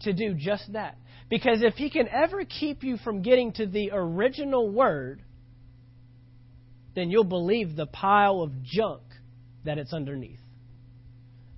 to 0.00 0.12
do 0.12 0.34
just 0.34 0.72
that. 0.72 0.96
Because 1.30 1.62
if 1.62 1.74
he 1.74 1.88
can 1.88 2.08
ever 2.08 2.44
keep 2.44 2.82
you 2.82 2.96
from 2.98 3.22
getting 3.22 3.52
to 3.54 3.66
the 3.66 3.90
original 3.92 4.68
word, 4.68 5.22
then 6.94 7.10
you'll 7.10 7.24
believe 7.24 7.74
the 7.74 7.86
pile 7.86 8.42
of 8.42 8.62
junk 8.62 9.02
that 9.64 9.78
it's 9.78 9.94
underneath. 9.94 10.41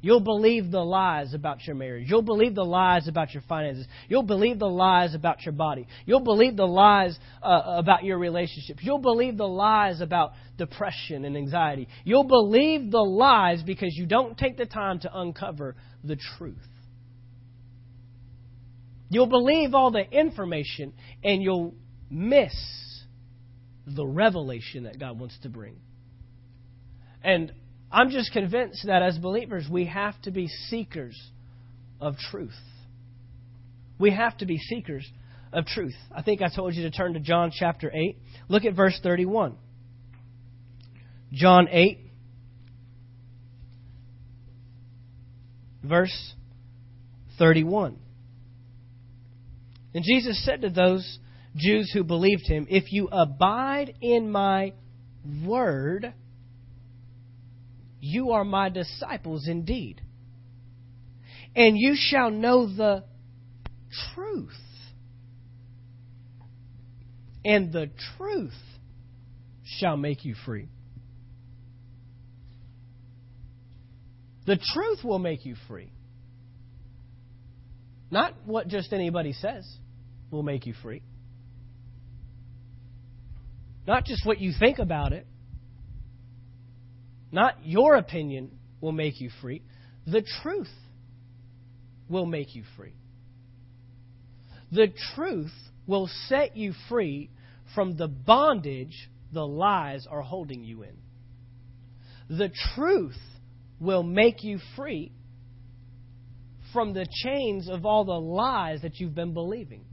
You'll 0.05 0.21
believe 0.21 0.71
the 0.71 0.85
lies 0.85 1.33
about 1.33 1.67
your 1.67 1.75
marriage. 1.75 2.11
You'll 2.11 2.21
believe 2.21 2.55
the 2.55 2.63
lies 2.63 3.09
about 3.09 3.33
your 3.33 3.43
finances. 3.49 3.87
You'll 4.07 4.23
believe 4.23 4.59
the 4.59 4.69
lies 4.69 5.15
about 5.15 5.47
your 5.47 5.55
body. 5.55 5.87
You'll 6.05 6.21
believe 6.21 6.57
the 6.57 6.67
lies 6.67 7.19
uh, 7.43 7.63
about 7.79 8.05
your 8.05 8.19
relationships. 8.19 8.81
You'll 8.83 8.99
believe 8.99 9.39
the 9.39 9.49
lies 9.49 10.03
about 10.03 10.33
depression 10.59 11.25
and 11.25 11.39
anxiety. 11.39 11.89
You'll 12.05 12.25
believe 12.25 12.91
the 12.91 13.01
lies 13.01 13.63
because 13.63 13.97
you 13.97 14.05
don't 14.05 14.37
take 14.37 14.59
the 14.59 14.67
time 14.67 14.99
to 15.01 15.19
uncover 15.19 15.75
the 16.05 16.19
truth. 16.37 16.59
You'll 19.09 19.25
believe 19.25 19.73
all 19.73 19.91
the 19.91 20.05
information 20.05 20.93
and 21.23 21.43
you'll 21.43 21.75
miss 22.11 22.53
the 23.87 24.05
revelation 24.05 24.83
that 24.83 25.01
God 25.01 25.19
wants 25.19 25.39
to 25.45 25.49
bring. 25.49 25.77
And 27.23 27.55
I'm 27.95 28.11
just 28.11 28.33
convinced 28.33 28.87
that 28.89 29.03
as 29.03 29.17
believers, 29.19 29.69
we 29.71 29.85
have 29.87 30.21
to 30.23 30.33
be 30.33 30.49
seekers 30.49 31.17
of 32.01 32.17
truth. 32.17 32.59
We 34.01 34.11
have 34.11 34.37
to 34.39 34.47
be 34.47 34.59
seekers 34.59 35.09
of 35.53 35.65
truth. 35.67 35.95
I 36.13 36.23
think 36.23 36.43
I 36.43 36.49
told 36.49 36.75
you 36.75 36.83
to 36.83 36.91
turn 36.91 37.15
to 37.15 37.21
John 37.21 37.53
chapter 37.57 37.93
8. 37.95 38.19
Look 38.49 38.65
at 38.65 38.75
verse 38.75 38.99
31. 39.01 39.55
John 41.33 41.69
8, 41.71 42.01
verse 45.85 46.35
31. 47.39 47.97
And 49.95 50.05
Jesus 50.05 50.45
said 50.45 50.63
to 50.63 50.71
those 50.71 51.21
Jews 51.55 51.93
who 51.93 52.03
believed 52.03 52.49
him, 52.49 52.67
If 52.69 52.93
you 52.93 53.09
abide 53.13 53.95
in 54.01 54.33
my 54.33 54.73
word, 55.45 56.13
you 58.05 58.33
are 58.33 58.45
my 58.45 58.69
disciples 58.69 59.49
indeed. 59.49 60.03
And 61.57 61.79
you 61.79 61.95
shall 61.97 62.31
know 62.31 62.67
the 62.67 63.05
truth. 64.13 64.51
And 67.47 67.73
the 67.73 67.91
truth 68.19 68.53
shall 69.65 69.97
make 69.97 70.27
you 70.27 70.35
free. 70.45 70.69
The 74.47 74.59
truth 74.75 74.99
will 75.03 75.19
make 75.19 75.47
you 75.47 75.57
free. 75.67 75.91
Not 78.11 78.35
what 78.45 78.69
just 78.69 78.93
anybody 78.93 79.33
says 79.33 79.67
will 80.31 80.43
make 80.43 80.67
you 80.67 80.75
free. 80.83 81.03
Not 83.87 84.05
just 84.05 84.27
what 84.27 84.41
you 84.41 84.53
think 84.59 84.79
about 84.79 85.15
it. 85.15 85.27
Not 87.35 87.57
your 87.65 87.97
opinion 87.97 88.53
will 88.81 88.93
make 88.93 89.21
you 89.21 89.29
free. 89.43 89.61
The 90.07 90.23
truth 90.41 90.71
will 92.09 92.27
make 92.27 92.55
you 92.55 92.63
free. 92.77 92.93
The 94.71 94.93
truth 95.17 95.51
will 95.85 96.09
set 96.29 96.57
you 96.57 96.75
free 96.89 97.31
from 97.75 97.97
the 97.97 98.07
bondage 98.07 99.11
the 99.33 99.45
lies 99.45 100.07
are 100.09 100.23
holding 100.23 100.63
you 100.63 100.85
in. 100.85 102.39
The 102.39 102.53
truth 102.77 103.19
will 103.81 104.05
make 104.05 104.45
you 104.45 104.61
free 104.77 105.11
from 106.73 106.95
the 106.95 107.09
chains 107.25 107.69
of 107.69 107.85
all 107.85 108.05
the 108.05 108.13
lies 108.13 108.83
that 108.83 109.01
you've 109.01 109.17
been 109.17 109.35
believing. 109.35 109.85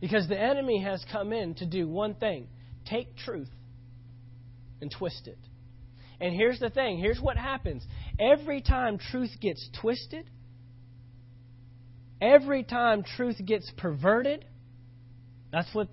Because 0.00 0.26
the 0.26 0.40
enemy 0.40 0.82
has 0.82 1.04
come 1.12 1.32
in 1.32 1.54
to 1.54 1.66
do 1.66 1.86
one 1.86 2.14
thing 2.16 2.48
take 2.84 3.16
truth 3.16 3.48
and 4.80 4.90
twist 4.90 5.26
it. 5.26 5.38
And 6.20 6.34
here's 6.34 6.58
the 6.58 6.70
thing 6.70 6.98
here's 6.98 7.20
what 7.20 7.36
happens 7.36 7.84
every 8.18 8.60
time 8.60 8.98
truth 8.98 9.30
gets 9.40 9.68
twisted, 9.80 10.28
every 12.20 12.62
time 12.62 13.02
truth 13.02 13.36
gets 13.44 13.70
perverted, 13.76 14.44
that's 15.50 15.72
what 15.74 15.88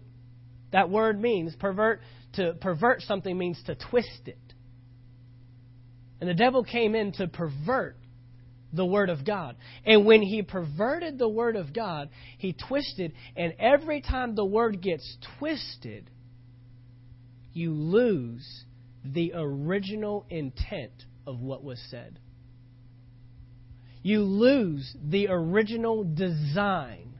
that 0.71 0.89
word 0.89 1.19
means. 1.19 1.56
Pervert 1.56 2.02
to 2.34 2.54
pervert 2.60 3.02
something 3.02 3.38
means 3.38 3.62
to 3.65 3.76
twist 3.76 4.21
it. 4.26 4.38
And 6.19 6.30
the 6.30 6.34
devil 6.34 6.63
came 6.63 6.95
in 6.95 7.12
to 7.13 7.28
pervert 7.28 7.97
the 8.73 8.86
Word 8.86 9.10
of 9.10 9.26
God. 9.26 9.56
And 9.86 10.06
when 10.06 10.21
he 10.21 10.41
perverted 10.41 11.17
the 11.17 11.30
Word 11.30 11.56
of 11.56 11.73
God, 11.73 12.10
he 12.38 12.54
twisted, 12.54 13.13
and 13.36 13.54
every 13.60 14.02
time 14.02 14.36
the 14.36 14.45
Word 14.45 14.82
gets 14.82 15.17
twisted, 15.39 16.10
you 17.54 17.71
lose 17.71 18.65
the 19.04 19.34
original 19.36 20.26
intent 20.30 20.92
of 21.26 21.40
what 21.40 21.64
was 21.64 21.80
said. 21.90 22.20
You 24.02 24.22
lose 24.22 24.96
the 25.04 25.28
original 25.30 26.04
design. 26.04 27.14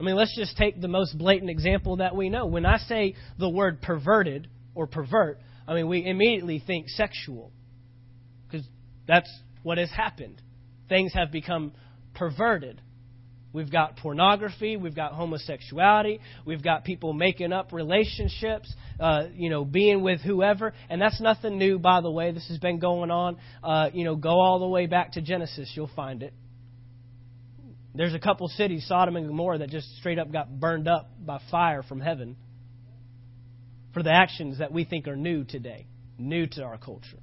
I 0.00 0.02
mean, 0.02 0.14
let's 0.14 0.34
just 0.36 0.56
take 0.56 0.80
the 0.80 0.88
most 0.88 1.18
blatant 1.18 1.50
example 1.50 1.96
that 1.96 2.14
we 2.14 2.30
know. 2.30 2.46
When 2.46 2.64
I 2.64 2.78
say 2.78 3.14
the 3.38 3.48
word 3.48 3.82
perverted 3.82 4.48
or 4.74 4.86
pervert, 4.86 5.40
I 5.66 5.74
mean, 5.74 5.88
we 5.88 6.06
immediately 6.06 6.62
think 6.64 6.88
sexual. 6.88 7.52
Because 8.46 8.66
that's 9.06 9.30
what 9.62 9.76
has 9.78 9.90
happened. 9.90 10.40
Things 10.88 11.12
have 11.14 11.30
become 11.30 11.72
perverted. 12.14 12.80
We've 13.52 13.70
got 13.70 13.96
pornography, 13.96 14.76
we've 14.76 14.94
got 14.94 15.12
homosexuality, 15.12 16.20
we've 16.44 16.62
got 16.62 16.84
people 16.84 17.14
making 17.14 17.52
up 17.52 17.72
relationships, 17.72 18.72
uh, 19.00 19.24
you 19.32 19.48
know, 19.48 19.64
being 19.64 20.02
with 20.02 20.20
whoever, 20.20 20.74
and 20.90 21.00
that's 21.00 21.18
nothing 21.20 21.56
new, 21.56 21.78
by 21.78 22.02
the 22.02 22.10
way. 22.10 22.30
This 22.32 22.46
has 22.48 22.58
been 22.58 22.78
going 22.78 23.10
on. 23.10 23.38
Uh, 23.64 23.88
you 23.92 24.04
know, 24.04 24.16
go 24.16 24.38
all 24.38 24.58
the 24.58 24.68
way 24.68 24.86
back 24.86 25.12
to 25.12 25.22
Genesis, 25.22 25.72
you'll 25.74 25.90
find 25.96 26.22
it. 26.22 26.34
There's 27.94 28.14
a 28.14 28.18
couple 28.18 28.46
cities, 28.48 28.86
Sodom 28.86 29.16
and 29.16 29.26
Gomorrah, 29.26 29.58
that 29.58 29.70
just 29.70 29.96
straight 29.96 30.18
up 30.18 30.30
got 30.30 30.60
burned 30.60 30.86
up 30.86 31.10
by 31.18 31.40
fire 31.50 31.82
from 31.82 32.00
heaven 32.00 32.36
for 33.94 34.02
the 34.02 34.12
actions 34.12 34.58
that 34.58 34.72
we 34.72 34.84
think 34.84 35.08
are 35.08 35.16
new 35.16 35.44
today, 35.44 35.86
new 36.18 36.46
to 36.46 36.62
our 36.62 36.76
culture. 36.76 37.18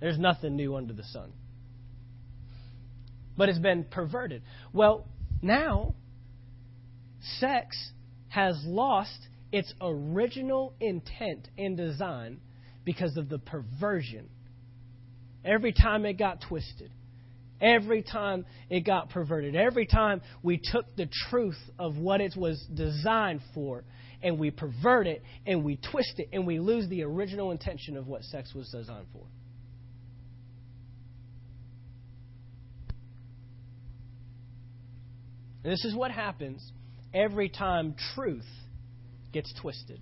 There's 0.00 0.18
nothing 0.18 0.56
new 0.56 0.74
under 0.74 0.92
the 0.92 1.04
sun 1.04 1.32
but 3.36 3.48
it's 3.48 3.58
been 3.58 3.84
perverted. 3.84 4.42
Well, 4.72 5.06
now, 5.42 5.94
sex 7.38 7.76
has 8.28 8.60
lost 8.64 9.28
its 9.52 9.72
original 9.80 10.74
intent 10.80 11.48
and 11.56 11.76
design 11.76 12.40
because 12.84 13.16
of 13.16 13.28
the 13.28 13.38
perversion. 13.38 14.28
Every 15.44 15.72
time 15.72 16.04
it 16.06 16.14
got 16.14 16.40
twisted, 16.48 16.90
every 17.60 18.02
time 18.02 18.46
it 18.68 18.80
got 18.80 19.10
perverted, 19.10 19.54
every 19.54 19.86
time 19.86 20.22
we 20.42 20.60
took 20.62 20.96
the 20.96 21.08
truth 21.30 21.58
of 21.78 21.96
what 21.96 22.20
it 22.20 22.34
was 22.36 22.64
designed 22.74 23.40
for 23.54 23.84
and 24.22 24.38
we 24.38 24.50
pervert 24.50 25.06
it 25.06 25.22
and 25.46 25.64
we 25.64 25.76
twist 25.76 26.14
it 26.18 26.28
and 26.32 26.46
we 26.46 26.58
lose 26.58 26.88
the 26.88 27.02
original 27.02 27.50
intention 27.50 27.96
of 27.96 28.06
what 28.06 28.22
sex 28.24 28.54
was 28.54 28.68
designed 28.70 29.06
for. 29.12 29.24
And 35.64 35.72
this 35.72 35.84
is 35.84 35.94
what 35.94 36.10
happens 36.10 36.62
every 37.12 37.48
time 37.48 37.94
truth 38.14 38.46
gets 39.32 39.52
twisted. 39.60 39.98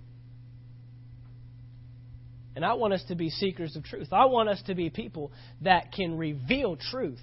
And 2.55 2.63
I 2.63 2.73
want 2.73 2.93
us 2.93 3.03
to 3.07 3.15
be 3.15 3.29
seekers 3.29 3.75
of 3.75 3.83
truth. 3.83 4.09
I 4.11 4.25
want 4.25 4.49
us 4.49 4.61
to 4.67 4.75
be 4.75 4.89
people 4.89 5.31
that 5.61 5.91
can 5.91 6.17
reveal 6.17 6.75
truth. 6.75 7.21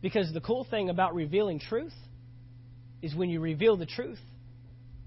Because 0.00 0.32
the 0.32 0.40
cool 0.40 0.66
thing 0.70 0.88
about 0.88 1.14
revealing 1.14 1.58
truth 1.58 1.92
is 3.02 3.14
when 3.14 3.28
you 3.28 3.40
reveal 3.40 3.76
the 3.76 3.84
truth, 3.84 4.20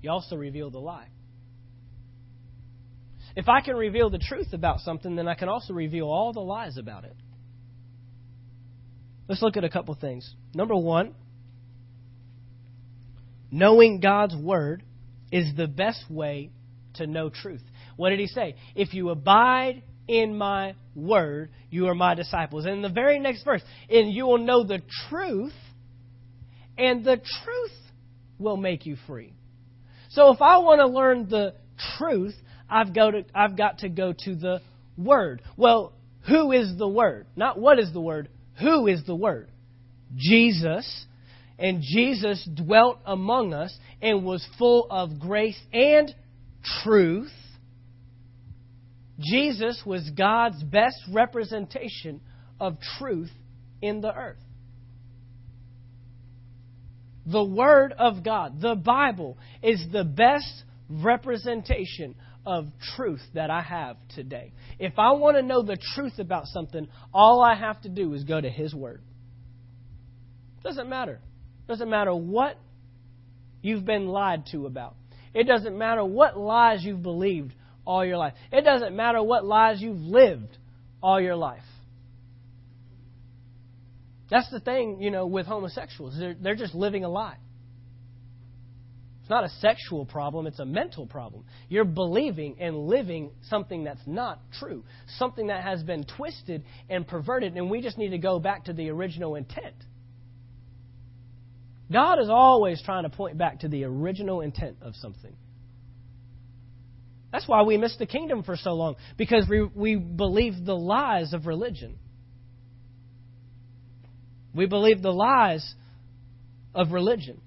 you 0.02 0.12
also 0.12 0.36
reveal 0.36 0.70
the 0.70 0.80
lie. 0.80 1.08
If 3.36 3.48
I 3.48 3.62
can 3.62 3.76
reveal 3.76 4.10
the 4.10 4.20
truth 4.20 4.54
about 4.54 4.82
something, 4.82 5.16
then 5.16 5.28
I 5.28 5.36
can 5.36 5.48
also 5.48 5.74
reveal 5.74 6.08
all 6.08 6.34
the 6.34 6.42
lies 6.42 6.78
about 6.78 7.06
it. 7.06 7.16
Let's 9.30 9.42
look 9.42 9.56
at 9.56 9.64
a 9.64 9.70
couple 9.70 9.96
things. 9.96 10.36
Number 10.54 10.76
one, 10.76 11.16
Knowing 13.52 14.00
God's 14.00 14.36
Word 14.36 14.84
is 15.32 15.56
the 15.56 15.68
best 15.68 16.04
way 16.10 16.52
to 16.96 17.08
know 17.08 17.30
truth. 17.30 17.62
What 17.96 18.10
did 18.10 18.20
he 18.20 18.28
say? 18.28 18.56
If 18.76 18.94
you 18.94 19.10
abide 19.10 19.84
in 20.08 20.38
my 20.38 20.76
word, 20.96 21.52
you 21.70 21.88
are 21.88 21.96
my 21.96 22.16
disciples. 22.16 22.66
And 22.66 22.76
in 22.76 22.82
the 22.82 22.90
very 22.90 23.20
next 23.20 23.44
verse, 23.44 23.62
and 23.90 24.12
you 24.12 24.26
will 24.26 24.40
know 24.40 24.64
the 24.64 24.82
truth, 25.10 25.54
and 26.78 27.04
the 27.04 27.18
truth 27.18 27.72
will 28.40 28.58
make 28.58 28.86
you 28.86 28.98
free. 29.08 29.34
So 30.10 30.34
if 30.34 30.42
I 30.42 30.58
want 30.58 30.80
to 30.80 30.88
learn 30.88 31.30
the 31.30 31.54
truth, 31.98 32.36
I've 32.70 32.94
got 32.94 33.12
to, 33.12 33.26
I've 33.34 33.58
got 33.58 33.80
to 33.80 33.90
go 33.90 34.14
to 34.26 34.36
the 34.36 34.62
word. 34.98 35.42
Well, 35.56 35.94
who 36.28 36.52
is 36.52 36.78
the 36.78 36.88
word? 36.88 37.28
Not 37.36 37.60
what 37.60 37.80
is 37.80 37.94
the 37.94 38.02
word, 38.02 38.30
who 38.60 38.88
is 38.88 39.04
the 39.06 39.16
word? 39.16 39.50
Jesus 40.16 41.06
and 41.62 41.84
Jesus 41.84 42.44
dwelt 42.56 42.98
among 43.06 43.54
us 43.54 43.78
and 44.02 44.26
was 44.26 44.46
full 44.58 44.88
of 44.90 45.20
grace 45.20 45.60
and 45.72 46.14
truth. 46.84 47.32
Jesus 49.20 49.82
was 49.86 50.10
God's 50.18 50.62
best 50.64 50.98
representation 51.14 52.20
of 52.60 52.78
truth 52.98 53.30
in 53.80 54.02
the 54.02 54.14
earth. 54.14 54.40
The 57.28 57.44
Word 57.44 57.94
of 57.94 58.24
God, 58.24 58.60
the 58.60 58.74
Bible, 58.74 59.38
is 59.62 59.86
the 59.92 60.04
best 60.04 60.64
representation 60.90 62.16
of 62.44 62.70
truth 62.96 63.22
that 63.36 63.52
I 63.52 63.62
have 63.62 63.98
today. 64.16 64.52
If 64.80 64.98
I 64.98 65.12
want 65.12 65.38
to 65.38 65.44
know 65.44 65.62
the 65.62 65.78
truth 65.94 66.18
about 66.18 66.48
something, 66.48 66.88
all 67.14 67.44
I 67.44 67.54
have 67.54 67.80
to 67.82 67.90
do 67.90 68.12
is 68.16 68.24
go 68.24 68.42
to 68.42 68.50
His 68.50 68.74
Word. 68.74 69.04
Doesn't 70.64 70.90
matter. 70.90 71.20
Doesn't 71.68 71.90
matter 71.90 72.14
what 72.14 72.58
you've 73.62 73.86
been 73.86 74.08
lied 74.08 74.46
to 74.52 74.66
about. 74.66 74.96
It 75.34 75.46
doesn't 75.46 75.78
matter 75.78 76.04
what 76.04 76.38
lies 76.38 76.84
you've 76.84 77.04
believed 77.04 77.54
all 77.86 78.06
your 78.06 78.18
life. 78.18 78.34
It 78.52 78.64
doesn't 78.64 78.96
matter 78.96 79.22
what 79.24 79.46
lies 79.46 79.82
you've 79.82 80.02
lived 80.02 80.58
all 81.02 81.22
your 81.22 81.36
life. 81.36 81.64
That's 84.30 84.50
the 84.50 84.60
thing, 84.60 85.02
you 85.02 85.12
know, 85.12 85.28
with 85.28 85.46
homosexuals. 85.46 86.18
They're, 86.18 86.36
they're 86.40 86.56
just 86.56 86.74
living 86.74 87.04
a 87.04 87.10
lie. 87.10 87.38
It's 89.22 89.30
not 89.30 89.44
a 89.44 89.50
sexual 89.60 90.06
problem, 90.06 90.48
it's 90.48 90.60
a 90.60 90.66
mental 90.66 91.06
problem. 91.06 91.44
You're 91.70 91.86
believing 91.86 92.56
and 92.60 92.88
living 92.88 93.32
something 93.44 93.84
that's 93.84 94.02
not 94.06 94.40
true, 94.58 94.84
something 95.18 95.48
that 95.48 95.64
has 95.64 95.84
been 95.84 96.06
twisted 96.06 96.64
and 96.90 97.06
perverted, 97.08 97.56
and 97.56 97.70
we 97.70 97.82
just 97.82 97.98
need 97.98 98.10
to 98.10 98.18
go 98.18 98.40
back 98.40 98.66
to 98.66 98.74
the 98.74 98.90
original 98.90 99.36
intent. 99.36 99.76
God 101.92 102.20
is 102.20 102.30
always 102.30 102.82
trying 102.82 103.04
to 103.04 103.10
point 103.10 103.38
back 103.38 103.60
to 103.62 103.68
the 103.68 103.84
original 103.84 104.42
intent 104.42 104.78
of 104.82 104.96
something. 104.96 105.36
That's 107.32 107.48
why 107.48 107.64
we 107.64 107.78
missed 107.78 108.00
the 108.00 108.06
kingdom 108.06 108.44
for 108.44 108.56
so 108.56 108.74
long, 108.74 108.96
because 109.18 109.48
we, 109.50 109.64
we 109.64 109.96
believed 109.96 110.66
the 110.66 110.76
lies 110.76 111.34
of 111.34 111.48
religion. 111.48 111.98
We 114.54 114.66
believe 114.66 115.02
the 115.02 115.14
lies 115.14 115.74
of 116.76 116.92
religion. 116.92 117.40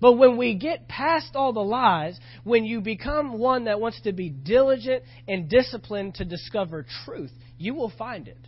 But 0.00 0.14
when 0.14 0.36
we 0.36 0.54
get 0.54 0.88
past 0.88 1.34
all 1.34 1.52
the 1.52 1.60
lies, 1.60 2.18
when 2.44 2.64
you 2.64 2.80
become 2.80 3.38
one 3.38 3.64
that 3.64 3.80
wants 3.80 4.00
to 4.02 4.12
be 4.12 4.30
diligent 4.30 5.02
and 5.26 5.48
disciplined 5.48 6.14
to 6.16 6.24
discover 6.24 6.86
truth, 7.04 7.32
you 7.58 7.74
will 7.74 7.92
find 7.98 8.28
it. 8.28 8.38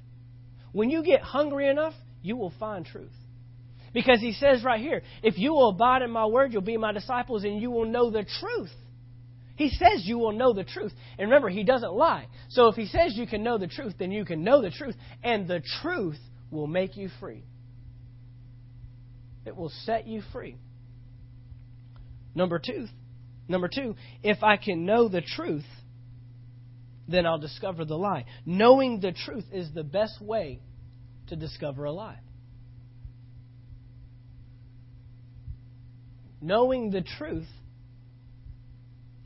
When 0.72 0.90
you 0.90 1.02
get 1.02 1.20
hungry 1.20 1.68
enough, 1.68 1.94
you 2.22 2.36
will 2.36 2.54
find 2.58 2.86
truth. 2.86 3.10
Because 3.92 4.20
he 4.20 4.32
says 4.32 4.62
right 4.62 4.80
here, 4.80 5.02
if 5.22 5.36
you 5.36 5.52
will 5.52 5.70
abide 5.70 6.02
in 6.02 6.10
my 6.10 6.26
word, 6.26 6.52
you'll 6.52 6.62
be 6.62 6.76
my 6.76 6.92
disciples 6.92 7.44
and 7.44 7.60
you 7.60 7.70
will 7.70 7.86
know 7.86 8.10
the 8.10 8.24
truth. 8.40 8.70
He 9.56 9.68
says 9.68 10.04
you 10.04 10.18
will 10.18 10.32
know 10.32 10.54
the 10.54 10.64
truth. 10.64 10.92
And 11.18 11.28
remember, 11.28 11.48
he 11.48 11.64
doesn't 11.64 11.92
lie. 11.92 12.28
So 12.48 12.68
if 12.68 12.76
he 12.76 12.86
says 12.86 13.14
you 13.14 13.26
can 13.26 13.42
know 13.42 13.58
the 13.58 13.66
truth, 13.66 13.94
then 13.98 14.10
you 14.10 14.24
can 14.24 14.42
know 14.42 14.62
the 14.62 14.70
truth. 14.70 14.94
And 15.22 15.46
the 15.46 15.62
truth 15.82 16.18
will 16.50 16.66
make 16.66 16.96
you 16.96 17.10
free. 17.20 17.44
It 19.44 19.56
will 19.56 19.72
set 19.84 20.06
you 20.06 20.22
free. 20.32 20.56
Number 22.34 22.58
two, 22.58 22.86
number 23.48 23.68
two, 23.68 23.96
if 24.22 24.42
I 24.42 24.56
can 24.56 24.86
know 24.86 25.08
the 25.08 25.20
truth, 25.20 25.66
then 27.08 27.26
I'll 27.26 27.38
discover 27.38 27.84
the 27.84 27.98
lie. 27.98 28.24
Knowing 28.46 29.00
the 29.00 29.12
truth 29.12 29.44
is 29.52 29.72
the 29.74 29.82
best 29.82 30.22
way 30.22 30.60
to 31.26 31.36
discover 31.36 31.84
a 31.84 31.92
lie. 31.92 32.20
Knowing 36.40 36.90
the 36.90 37.02
truth 37.18 37.48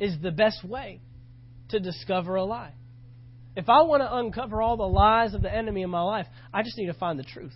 is 0.01 0.17
the 0.21 0.33
best 0.33 0.65
way 0.65 1.01
to 1.69 1.81
discover 1.81 2.37
a 2.37 2.45
lie. 2.45 2.73
If 3.57 3.69
I 3.69 3.83
want 3.83 4.03
to 4.03 4.17
uncover 4.17 4.61
all 4.61 4.77
the 4.77 4.83
lies 4.83 5.35
of 5.35 5.43
the 5.43 5.53
enemy 5.53 5.83
in 5.83 5.91
my 5.91 6.03
life, 6.03 6.27
I 6.53 6.63
just 6.63 6.77
need 6.77 6.87
to 6.87 6.95
find 6.95 7.19
the 7.19 7.25
truth. 7.25 7.55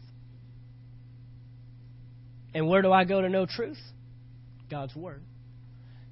And 2.55 2.69
where 2.69 2.83
do 2.83 2.93
I 2.93 3.05
go 3.05 3.21
to 3.21 3.29
know 3.29 3.47
truth? 3.47 3.79
God's 4.71 4.95
Word. 4.95 5.23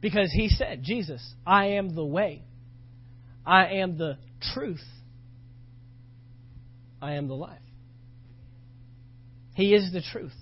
Because 0.01 0.31
He 0.33 0.49
said, 0.49 0.83
Jesus, 0.83 1.23
I 1.47 1.67
am 1.71 1.95
the 1.95 2.05
way, 2.05 2.43
I 3.45 3.67
am 3.79 3.97
the 3.97 4.19
truth, 4.55 4.85
I 7.01 7.15
am 7.15 7.29
the 7.29 7.35
life. 7.35 7.61
He 9.55 9.73
is 9.73 9.93
the 9.93 10.03
truth. 10.03 10.35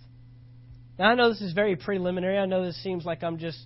Now, 0.98 1.06
I 1.06 1.14
know 1.14 1.28
this 1.30 1.40
is 1.40 1.52
very 1.52 1.76
preliminary. 1.76 2.38
I 2.38 2.46
know 2.46 2.64
this 2.64 2.80
seems 2.82 3.04
like 3.04 3.24
I'm 3.24 3.38
just 3.38 3.58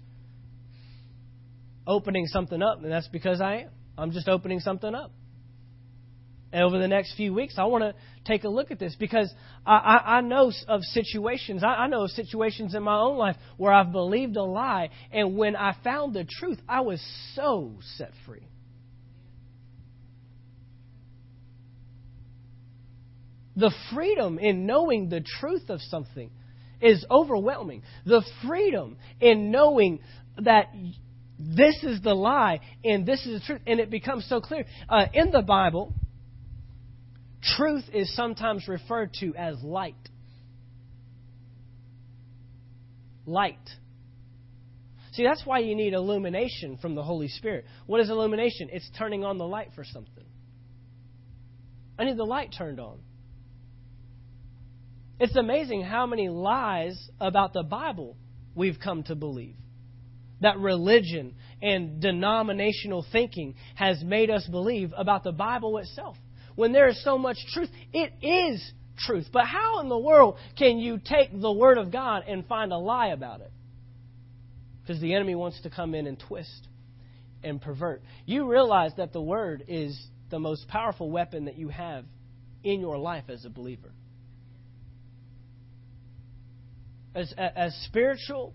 opening 1.86 2.26
something 2.26 2.62
up, 2.62 2.82
and 2.82 2.90
that's 2.90 3.08
because 3.08 3.40
I 3.40 3.62
am. 3.62 3.70
I'm 3.96 4.12
just 4.12 4.28
opening 4.28 4.60
something 4.60 4.94
up. 4.94 5.12
And 6.50 6.62
over 6.62 6.78
the 6.78 6.88
next 6.88 7.14
few 7.16 7.34
weeks, 7.34 7.54
I 7.58 7.64
want 7.64 7.84
to 7.84 7.94
take 8.24 8.44
a 8.44 8.48
look 8.48 8.70
at 8.70 8.78
this 8.78 8.96
because 8.98 9.30
I, 9.66 9.74
I, 9.74 10.16
I 10.16 10.20
know 10.22 10.50
of 10.66 10.82
situations, 10.82 11.62
I, 11.62 11.68
I 11.68 11.88
know 11.88 12.04
of 12.04 12.10
situations 12.10 12.74
in 12.74 12.82
my 12.82 12.98
own 12.98 13.18
life 13.18 13.36
where 13.58 13.72
I've 13.72 13.92
believed 13.92 14.36
a 14.36 14.42
lie, 14.42 14.88
and 15.12 15.36
when 15.36 15.56
I 15.56 15.76
found 15.84 16.14
the 16.14 16.24
truth, 16.24 16.58
I 16.66 16.80
was 16.80 17.02
so 17.34 17.74
set 17.96 18.12
free. 18.24 18.46
The 23.56 23.72
freedom 23.92 24.38
in 24.38 24.64
knowing 24.64 25.10
the 25.10 25.20
truth 25.20 25.68
of 25.68 25.82
something 25.82 26.30
is 26.80 27.04
overwhelming. 27.10 27.82
The 28.06 28.22
freedom 28.46 28.96
in 29.20 29.50
knowing 29.50 30.00
that 30.38 30.72
this 31.38 31.82
is 31.82 32.00
the 32.02 32.14
lie 32.14 32.60
and 32.84 33.06
this 33.06 33.24
is 33.26 33.40
the 33.40 33.46
truth, 33.46 33.60
and 33.66 33.80
it 33.80 33.90
becomes 33.90 34.26
so 34.28 34.40
clear. 34.40 34.64
Uh, 34.88 35.06
in 35.12 35.30
the 35.30 35.42
Bible, 35.42 35.94
truth 37.56 37.84
is 37.92 38.14
sometimes 38.14 38.66
referred 38.68 39.14
to 39.20 39.34
as 39.36 39.62
light. 39.62 39.94
Light. 43.26 43.58
See, 45.12 45.24
that's 45.24 45.44
why 45.44 45.58
you 45.58 45.74
need 45.74 45.94
illumination 45.94 46.78
from 46.78 46.94
the 46.94 47.02
Holy 47.02 47.28
Spirit. 47.28 47.64
What 47.86 48.00
is 48.00 48.08
illumination? 48.10 48.68
It's 48.72 48.88
turning 48.96 49.24
on 49.24 49.38
the 49.38 49.46
light 49.46 49.70
for 49.74 49.84
something. 49.84 50.24
I 51.98 52.04
need 52.04 52.16
the 52.16 52.24
light 52.24 52.54
turned 52.56 52.78
on. 52.78 53.00
It's 55.20 55.36
amazing 55.36 55.82
how 55.82 56.06
many 56.06 56.28
lies 56.28 56.96
about 57.20 57.52
the 57.52 57.64
Bible 57.64 58.16
we've 58.54 58.78
come 58.82 59.02
to 59.04 59.14
believe. 59.14 59.56
That 60.40 60.58
religion 60.58 61.34
and 61.60 62.00
denominational 62.00 63.04
thinking 63.10 63.56
has 63.74 64.02
made 64.02 64.30
us 64.30 64.46
believe 64.46 64.92
about 64.96 65.24
the 65.24 65.32
Bible 65.32 65.78
itself 65.78 66.16
when 66.54 66.72
there 66.72 66.88
is 66.88 67.02
so 67.02 67.18
much 67.18 67.36
truth. 67.52 67.70
It 67.92 68.12
is 68.22 68.72
truth. 68.98 69.26
But 69.32 69.46
how 69.46 69.80
in 69.80 69.88
the 69.88 69.98
world 69.98 70.36
can 70.56 70.78
you 70.78 71.00
take 71.04 71.30
the 71.32 71.52
Word 71.52 71.78
of 71.78 71.90
God 71.90 72.24
and 72.28 72.46
find 72.46 72.72
a 72.72 72.78
lie 72.78 73.08
about 73.08 73.40
it? 73.40 73.50
Because 74.82 75.00
the 75.00 75.14
enemy 75.14 75.34
wants 75.34 75.60
to 75.62 75.70
come 75.70 75.94
in 75.94 76.06
and 76.06 76.18
twist 76.18 76.68
and 77.42 77.60
pervert. 77.60 78.02
You 78.24 78.48
realize 78.48 78.92
that 78.96 79.12
the 79.12 79.20
Word 79.20 79.64
is 79.66 80.00
the 80.30 80.38
most 80.38 80.68
powerful 80.68 81.10
weapon 81.10 81.46
that 81.46 81.56
you 81.56 81.68
have 81.68 82.04
in 82.62 82.80
your 82.80 82.98
life 82.98 83.24
as 83.28 83.44
a 83.44 83.50
believer. 83.50 83.90
As, 87.18 87.34
as 87.36 87.74
spiritual 87.86 88.54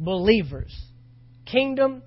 believers, 0.00 0.74
kingdom 1.44 2.02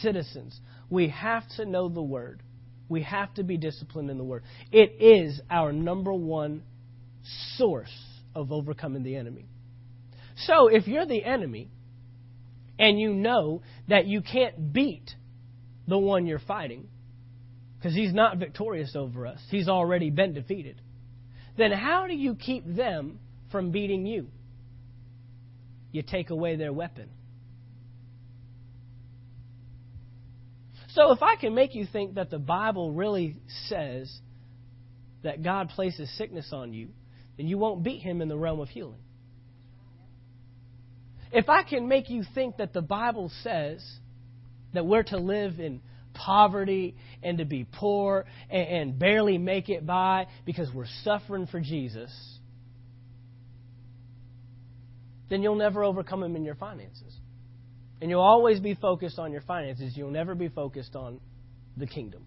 citizens, 0.00 0.58
we 0.90 1.10
have 1.10 1.44
to 1.56 1.64
know 1.64 1.88
the 1.88 2.02
Word. 2.02 2.42
We 2.88 3.02
have 3.02 3.32
to 3.34 3.44
be 3.44 3.56
disciplined 3.56 4.10
in 4.10 4.18
the 4.18 4.24
Word. 4.24 4.42
It 4.72 5.00
is 5.00 5.40
our 5.48 5.72
number 5.72 6.12
one 6.12 6.64
source 7.56 7.94
of 8.34 8.50
overcoming 8.50 9.04
the 9.04 9.14
enemy. 9.14 9.46
So, 10.38 10.66
if 10.66 10.88
you're 10.88 11.06
the 11.06 11.24
enemy 11.24 11.70
and 12.76 12.98
you 12.98 13.14
know 13.14 13.62
that 13.88 14.06
you 14.06 14.22
can't 14.22 14.72
beat 14.72 15.08
the 15.86 15.98
one 15.98 16.26
you're 16.26 16.40
fighting, 16.40 16.88
because 17.78 17.94
he's 17.94 18.12
not 18.12 18.38
victorious 18.38 18.96
over 18.96 19.24
us, 19.24 19.38
he's 19.50 19.68
already 19.68 20.10
been 20.10 20.34
defeated, 20.34 20.80
then 21.56 21.70
how 21.70 22.08
do 22.08 22.14
you 22.14 22.34
keep 22.34 22.64
them 22.66 23.20
from 23.52 23.70
beating 23.70 24.04
you? 24.04 24.26
You 25.94 26.02
take 26.02 26.30
away 26.30 26.56
their 26.56 26.72
weapon. 26.72 27.08
So 30.88 31.12
if 31.12 31.22
I 31.22 31.36
can 31.36 31.54
make 31.54 31.76
you 31.76 31.86
think 31.86 32.16
that 32.16 32.30
the 32.30 32.38
Bible 32.40 32.90
really 32.90 33.36
says 33.68 34.12
that 35.22 35.44
God 35.44 35.68
places 35.68 36.12
sickness 36.18 36.48
on 36.52 36.72
you, 36.72 36.88
then 37.36 37.46
you 37.46 37.58
won't 37.58 37.84
beat 37.84 38.02
him 38.02 38.22
in 38.22 38.28
the 38.28 38.36
realm 38.36 38.58
of 38.58 38.68
healing. 38.68 38.98
If 41.30 41.48
I 41.48 41.62
can 41.62 41.86
make 41.86 42.10
you 42.10 42.24
think 42.34 42.56
that 42.56 42.72
the 42.72 42.82
Bible 42.82 43.30
says 43.44 43.80
that 44.72 44.84
we're 44.84 45.04
to 45.04 45.18
live 45.18 45.60
in 45.60 45.80
poverty 46.12 46.96
and 47.22 47.38
to 47.38 47.44
be 47.44 47.68
poor 47.72 48.24
and, 48.50 48.98
barely 48.98 49.38
make 49.38 49.68
it 49.68 49.86
by 49.86 50.26
because 50.44 50.74
we're 50.74 50.88
suffering 51.04 51.46
for 51.46 51.60
Jesus, 51.60 52.10
then 55.28 55.42
you'll 55.42 55.54
never 55.54 55.82
overcome 55.82 56.20
them 56.20 56.36
in 56.36 56.44
your 56.44 56.54
finances. 56.54 57.14
And 58.00 58.10
you'll 58.10 58.20
always 58.20 58.60
be 58.60 58.74
focused 58.74 59.18
on 59.18 59.32
your 59.32 59.40
finances. 59.40 59.96
You'll 59.96 60.10
never 60.10 60.34
be 60.34 60.48
focused 60.48 60.94
on 60.94 61.20
the 61.76 61.86
kingdom. 61.86 62.26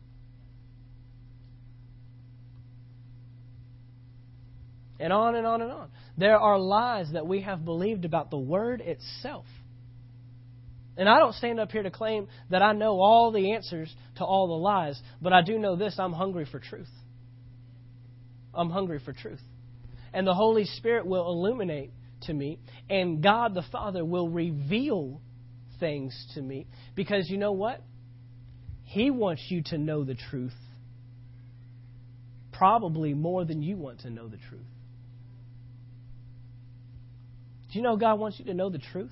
And 4.99 5.13
on 5.13 5.35
and 5.35 5.45
on 5.45 5.61
and 5.61 5.71
on. 5.71 5.89
There 6.17 6.39
are 6.39 6.57
lies 6.57 7.11
that 7.13 7.27
we 7.27 7.41
have 7.41 7.63
believed 7.63 8.05
about 8.05 8.31
the 8.31 8.37
Word 8.37 8.81
itself. 8.81 9.45
And 10.97 11.07
I 11.07 11.19
don't 11.19 11.35
stand 11.35 11.59
up 11.59 11.71
here 11.71 11.83
to 11.83 11.91
claim 11.91 12.27
that 12.49 12.63
I 12.63 12.73
know 12.73 12.99
all 12.99 13.31
the 13.31 13.53
answers 13.53 13.93
to 14.15 14.25
all 14.25 14.47
the 14.47 14.55
lies, 14.55 14.99
but 15.21 15.31
I 15.31 15.43
do 15.43 15.59
know 15.59 15.75
this 15.75 15.95
I'm 15.99 16.13
hungry 16.13 16.47
for 16.51 16.59
truth. 16.59 16.89
I'm 18.51 18.71
hungry 18.71 18.99
for 19.05 19.13
truth. 19.13 19.41
And 20.11 20.25
the 20.25 20.33
Holy 20.33 20.65
Spirit 20.65 21.05
will 21.05 21.27
illuminate 21.27 21.91
to 22.21 22.33
me, 22.33 22.59
and 22.89 23.21
God 23.21 23.53
the 23.53 23.63
Father 23.71 24.03
will 24.03 24.29
reveal 24.29 25.21
things 25.79 26.13
to 26.33 26.41
me. 26.41 26.67
Because 26.95 27.29
you 27.29 27.37
know 27.37 27.51
what? 27.51 27.81
He 28.83 29.11
wants 29.11 29.43
you 29.49 29.63
to 29.67 29.77
know 29.77 30.03
the 30.03 30.15
truth 30.29 30.53
probably 32.57 33.13
more 33.13 33.45
than 33.45 33.61
you 33.61 33.77
want 33.77 33.99
to 33.99 34.09
know 34.09 34.27
the 34.27 34.37
truth. 34.49 34.61
Do 37.71 37.79
you 37.79 37.83
know 37.83 37.97
God 37.97 38.19
wants 38.19 38.39
you 38.39 38.45
to 38.45 38.53
know 38.53 38.69
the 38.69 38.79
truth? 38.79 39.11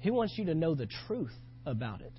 He 0.00 0.10
wants 0.10 0.34
you 0.38 0.46
to 0.46 0.54
know 0.54 0.74
the 0.74 0.88
truth 1.06 1.32
about 1.66 2.00
it. 2.00 2.12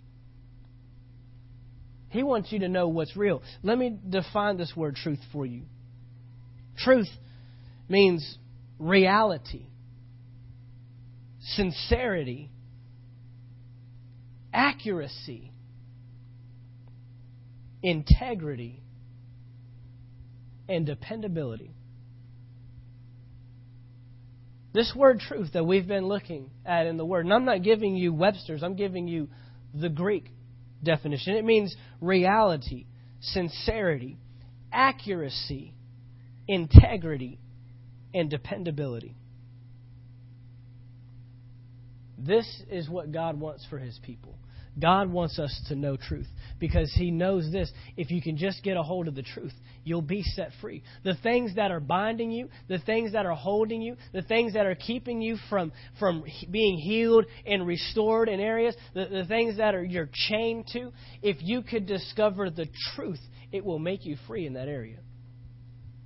He 2.09 2.23
wants 2.23 2.51
you 2.51 2.59
to 2.59 2.69
know 2.69 2.87
what's 2.87 3.15
real. 3.17 3.41
Let 3.63 3.77
me 3.77 3.97
define 4.07 4.57
this 4.57 4.73
word 4.75 4.95
truth 4.95 5.19
for 5.31 5.45
you. 5.45 5.63
Truth 6.77 7.09
means 7.89 8.37
reality, 8.79 9.67
sincerity, 11.39 12.51
accuracy, 14.53 15.51
integrity, 17.83 18.81
and 20.67 20.85
dependability. 20.85 21.75
This 24.73 24.91
word 24.93 25.19
truth 25.19 25.53
that 25.53 25.65
we've 25.65 25.87
been 25.87 26.07
looking 26.07 26.49
at 26.65 26.85
in 26.85 26.97
the 26.97 27.05
Word, 27.05 27.25
and 27.25 27.33
I'm 27.33 27.45
not 27.45 27.63
giving 27.63 27.95
you 27.95 28.13
Webster's, 28.13 28.61
I'm 28.61 28.75
giving 28.75 29.07
you 29.07 29.29
the 29.73 29.87
Greek 29.87 30.29
definition. 30.83 31.35
It 31.35 31.45
means 31.45 31.75
reality, 32.01 32.85
sincerity, 33.21 34.17
accuracy, 34.73 35.73
integrity, 36.47 37.39
and 38.15 38.29
dependability. 38.29 39.13
This 42.17 42.47
is 42.71 42.89
what 42.89 43.11
God 43.11 43.37
wants 43.39 43.67
for 43.69 43.77
His 43.77 43.99
people. 44.03 44.35
God 44.79 45.11
wants 45.11 45.37
us 45.37 45.61
to 45.67 45.75
know 45.75 45.97
truth 45.97 46.27
because 46.57 46.91
He 46.95 47.11
knows 47.11 47.51
this. 47.51 47.69
If 47.97 48.11
you 48.11 48.21
can 48.21 48.37
just 48.37 48.63
get 48.63 48.77
a 48.77 48.83
hold 48.83 49.09
of 49.09 49.15
the 49.15 49.21
truth, 49.21 49.53
you'll 49.83 50.01
be 50.01 50.23
set 50.23 50.51
free. 50.61 50.81
The 51.03 51.15
things 51.23 51.55
that 51.55 51.71
are 51.71 51.81
binding 51.81 52.31
you, 52.31 52.47
the 52.69 52.79
things 52.79 53.11
that 53.11 53.25
are 53.25 53.35
holding 53.35 53.81
you, 53.81 53.97
the 54.13 54.21
things 54.21 54.53
that 54.53 54.65
are 54.65 54.75
keeping 54.75 55.21
you 55.21 55.37
from, 55.49 55.73
from 55.99 56.23
being 56.49 56.77
healed 56.77 57.25
and 57.45 57.67
restored 57.67 58.29
in 58.29 58.39
areas, 58.39 58.75
the, 58.93 59.07
the 59.11 59.25
things 59.25 59.57
that 59.57 59.75
are 59.75 59.83
you're 59.83 60.09
chained 60.29 60.67
to, 60.71 60.93
if 61.21 61.37
you 61.41 61.61
could 61.61 61.85
discover 61.85 62.49
the 62.49 62.67
truth, 62.95 63.21
it 63.51 63.63
will 63.65 63.79
make 63.79 64.05
you 64.05 64.15
free 64.25 64.47
in 64.47 64.53
that 64.53 64.69
area. 64.69 64.99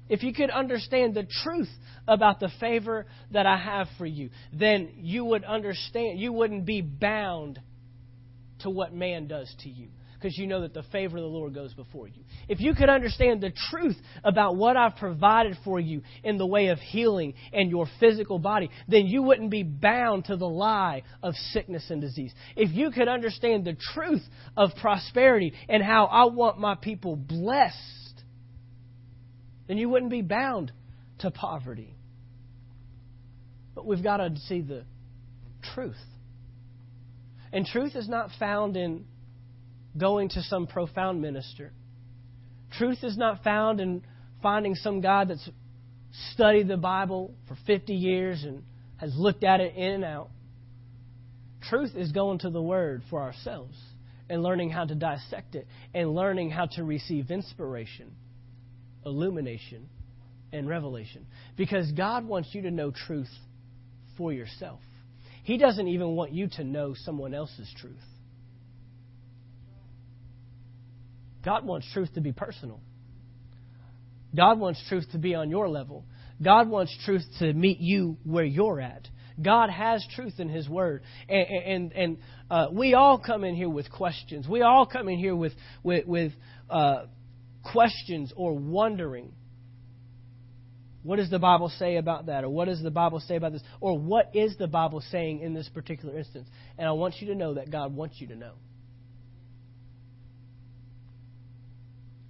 If 0.10 0.24
you 0.24 0.34
could 0.34 0.50
understand 0.50 1.14
the 1.14 1.28
truth 1.44 1.70
about 2.08 2.40
the 2.40 2.50
favor 2.60 3.06
that 3.32 3.46
I 3.46 3.58
have 3.58 3.88
for 3.98 4.06
you, 4.06 4.32
then 4.52 4.90
you 4.98 5.24
would 5.26 5.44
understand, 5.44 6.20
you 6.20 6.34
wouldn't 6.34 6.66
be 6.66 6.82
bound 6.82 7.60
to 8.60 8.70
what 8.70 8.94
man 8.94 9.28
does 9.28 9.54
to 9.60 9.70
you 9.70 9.90
because 10.20 10.38
you 10.38 10.48
know 10.48 10.62
that 10.62 10.74
the 10.74 10.84
favor 10.92 11.16
of 11.18 11.24
the 11.24 11.30
Lord 11.30 11.54
goes 11.54 11.74
before 11.74 12.08
you. 12.08 12.24
If 12.50 12.60
you 12.60 12.74
could 12.76 12.90
understand 12.90 13.40
the 13.40 13.54
truth 13.70 13.96
about 14.24 14.58
what 14.58 14.76
I've 14.76 14.98
provided 14.98 15.58
for 15.64 15.80
you 15.80 16.02
in 16.24 16.38
the 16.38 16.46
way 16.46 16.68
of 16.68 16.80
healing 16.80 17.36
and 17.54 17.70
your 17.70 17.88
physical 18.00 18.38
body, 18.38 18.70
then 18.88 19.06
you 19.08 19.24
wouldn't 19.24 19.50
be 19.50 19.64
bound 19.64 20.26
to 20.26 20.36
the 20.36 20.50
lie 20.50 21.04
of 21.24 21.36
sickness 21.36 21.86
and 21.90 22.02
disease. 22.02 22.34
If 22.58 22.76
you 22.76 22.92
could 22.92 23.08
understand 23.08 23.64
the 23.64 23.78
truth 23.94 24.24
of 24.58 24.72
prosperity 24.82 25.54
and 25.70 25.82
how 25.82 26.06
I 26.06 26.26
want 26.26 26.60
my 26.60 26.76
people 26.76 27.16
blessed, 27.16 27.78
then 29.70 29.78
you 29.78 29.88
wouldn't 29.88 30.10
be 30.10 30.24
bound 30.24 30.72
to 31.20 31.30
poverty. 31.30 31.94
But 33.76 33.86
we've 33.86 34.04
got 34.04 34.18
to 34.18 34.36
see 34.48 34.62
the 34.62 34.84
truth. 35.76 35.96
And 37.54 37.68
truth 37.68 37.96
is 37.96 38.10
not 38.10 38.32
found 38.40 38.76
in 38.76 39.06
going 39.96 40.30
to 40.30 40.42
some 40.42 40.66
profound 40.66 41.22
minister. 41.22 41.72
Truth 42.78 43.04
is 43.04 43.16
not 43.16 43.44
found 43.44 43.80
in 43.80 44.02
finding 44.42 44.74
some 44.74 45.02
guy 45.02 45.26
that's 45.26 45.48
studied 46.32 46.68
the 46.68 46.78
Bible 46.78 47.36
for 47.48 47.56
50 47.68 47.94
years 47.94 48.44
and 48.44 48.64
has 48.98 49.14
looked 49.16 49.44
at 49.44 49.62
it 49.62 49.76
in 49.76 49.92
and 49.92 50.04
out. 50.04 50.30
Truth 51.70 51.92
is 51.96 52.12
going 52.12 52.40
to 52.40 52.50
the 52.50 52.62
Word 52.62 53.04
for 53.12 53.22
ourselves 53.22 53.78
and 54.30 54.42
learning 54.42 54.72
how 54.72 54.86
to 54.86 54.96
dissect 54.96 55.54
it 55.54 55.68
and 55.94 56.16
learning 56.16 56.50
how 56.50 56.66
to 56.66 56.84
receive 56.84 57.30
inspiration, 57.30 58.12
illumination, 59.10 59.90
and 60.52 60.68
revelation. 60.68 61.26
Because 61.58 61.92
God 61.92 62.26
wants 62.26 62.50
you 62.54 62.64
to 62.64 62.72
know 62.72 62.92
truth 62.92 63.30
for 64.18 64.34
yourself. 64.34 64.80
He 65.44 65.58
doesn't 65.58 65.88
even 65.88 66.16
want 66.16 66.32
you 66.32 66.48
to 66.58 66.64
know 66.64 66.94
someone 66.96 67.34
else's 67.34 67.72
truth. 67.80 67.96
God 71.44 71.66
wants 71.66 71.88
truth 71.94 72.14
to 72.16 72.22
be 72.22 72.32
personal. 72.32 72.80
God 74.36 74.60
wants 74.60 74.84
truth 74.90 75.06
to 75.14 75.18
be 75.18 75.34
on 75.36 75.50
your 75.50 75.70
level. 75.70 76.06
God 76.44 76.70
wants 76.70 76.96
truth 77.06 77.24
to 77.40 77.54
meet 77.54 77.80
you 77.80 78.18
where 78.24 78.46
you're 78.46 78.80
at. 78.80 79.08
God 79.42 79.70
has 79.70 80.06
truth 80.16 80.34
in 80.40 80.50
His 80.50 80.68
Word. 80.68 81.02
And, 81.28 81.48
and, 81.48 81.94
and 81.94 82.18
uh, 82.52 82.68
we 82.72 82.94
all 82.94 83.18
come 83.18 83.44
in 83.44 83.56
here 83.56 83.70
with 83.70 83.90
questions. 83.90 84.48
We 84.48 84.62
all 84.62 84.86
come 84.86 85.08
in 85.08 85.18
here 85.18 85.36
with, 85.36 85.54
with, 85.82 86.06
with 86.06 86.34
uh, 86.70 87.06
questions 87.64 88.34
or 88.36 88.58
wondering. 88.58 89.32
What 91.04 91.16
does 91.16 91.30
the 91.30 91.40
Bible 91.40 91.70
say 91.70 91.96
about 91.96 92.26
that? 92.26 92.44
Or 92.44 92.50
what 92.50 92.66
does 92.66 92.82
the 92.82 92.92
Bible 92.92 93.20
say 93.22 93.36
about 93.36 93.54
this? 93.54 93.64
Or 93.80 93.98
what 93.98 94.32
is 94.34 94.58
the 94.58 94.68
Bible 94.68 95.02
saying 95.12 95.40
in 95.40 95.54
this 95.54 95.70
particular 95.70 96.18
instance? 96.18 96.48
And 96.78 96.88
I 96.88 96.92
want 96.92 97.16
you 97.20 97.28
to 97.28 97.36
know 97.36 97.54
that 97.54 97.72
God 97.72 97.96
wants 97.96 98.20
you 98.20 98.28
to 98.28 98.36
know. 98.36 98.54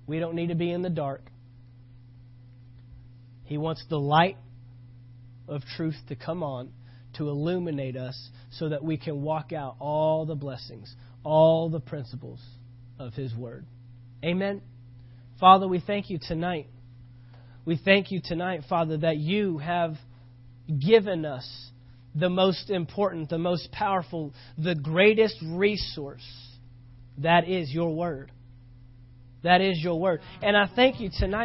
We 0.05 0.19
don't 0.19 0.35
need 0.35 0.47
to 0.47 0.55
be 0.55 0.71
in 0.71 0.81
the 0.81 0.89
dark. 0.89 1.21
He 3.43 3.57
wants 3.57 3.83
the 3.89 3.99
light 3.99 4.37
of 5.47 5.63
truth 5.75 5.95
to 6.09 6.15
come 6.15 6.43
on 6.43 6.71
to 7.13 7.27
illuminate 7.27 7.97
us 7.97 8.29
so 8.51 8.69
that 8.69 8.83
we 8.83 8.97
can 8.97 9.21
walk 9.21 9.51
out 9.51 9.75
all 9.79 10.25
the 10.25 10.35
blessings, 10.35 10.95
all 11.23 11.69
the 11.69 11.79
principles 11.79 12.39
of 12.99 13.13
His 13.13 13.35
Word. 13.35 13.65
Amen. 14.23 14.61
Father, 15.39 15.67
we 15.67 15.79
thank 15.79 16.09
you 16.09 16.19
tonight 16.21 16.67
we 17.69 17.77
thank 17.77 18.09
you 18.09 18.19
tonight, 18.19 18.63
Father, 18.67 18.97
that 18.97 19.17
you 19.17 19.59
have 19.59 19.95
given 20.83 21.23
us 21.23 21.47
the 22.15 22.27
most 22.27 22.71
important, 22.71 23.29
the 23.29 23.37
most 23.37 23.71
powerful, 23.71 24.33
the 24.57 24.73
greatest 24.73 25.35
resource. 25.45 26.25
That 27.19 27.47
is 27.47 27.71
your 27.71 27.95
word. 27.95 28.31
That 29.43 29.61
is 29.61 29.77
your 29.83 29.99
word. 29.99 30.21
And 30.41 30.57
I 30.57 30.67
thank 30.75 30.99
you 30.99 31.11
tonight. 31.15 31.37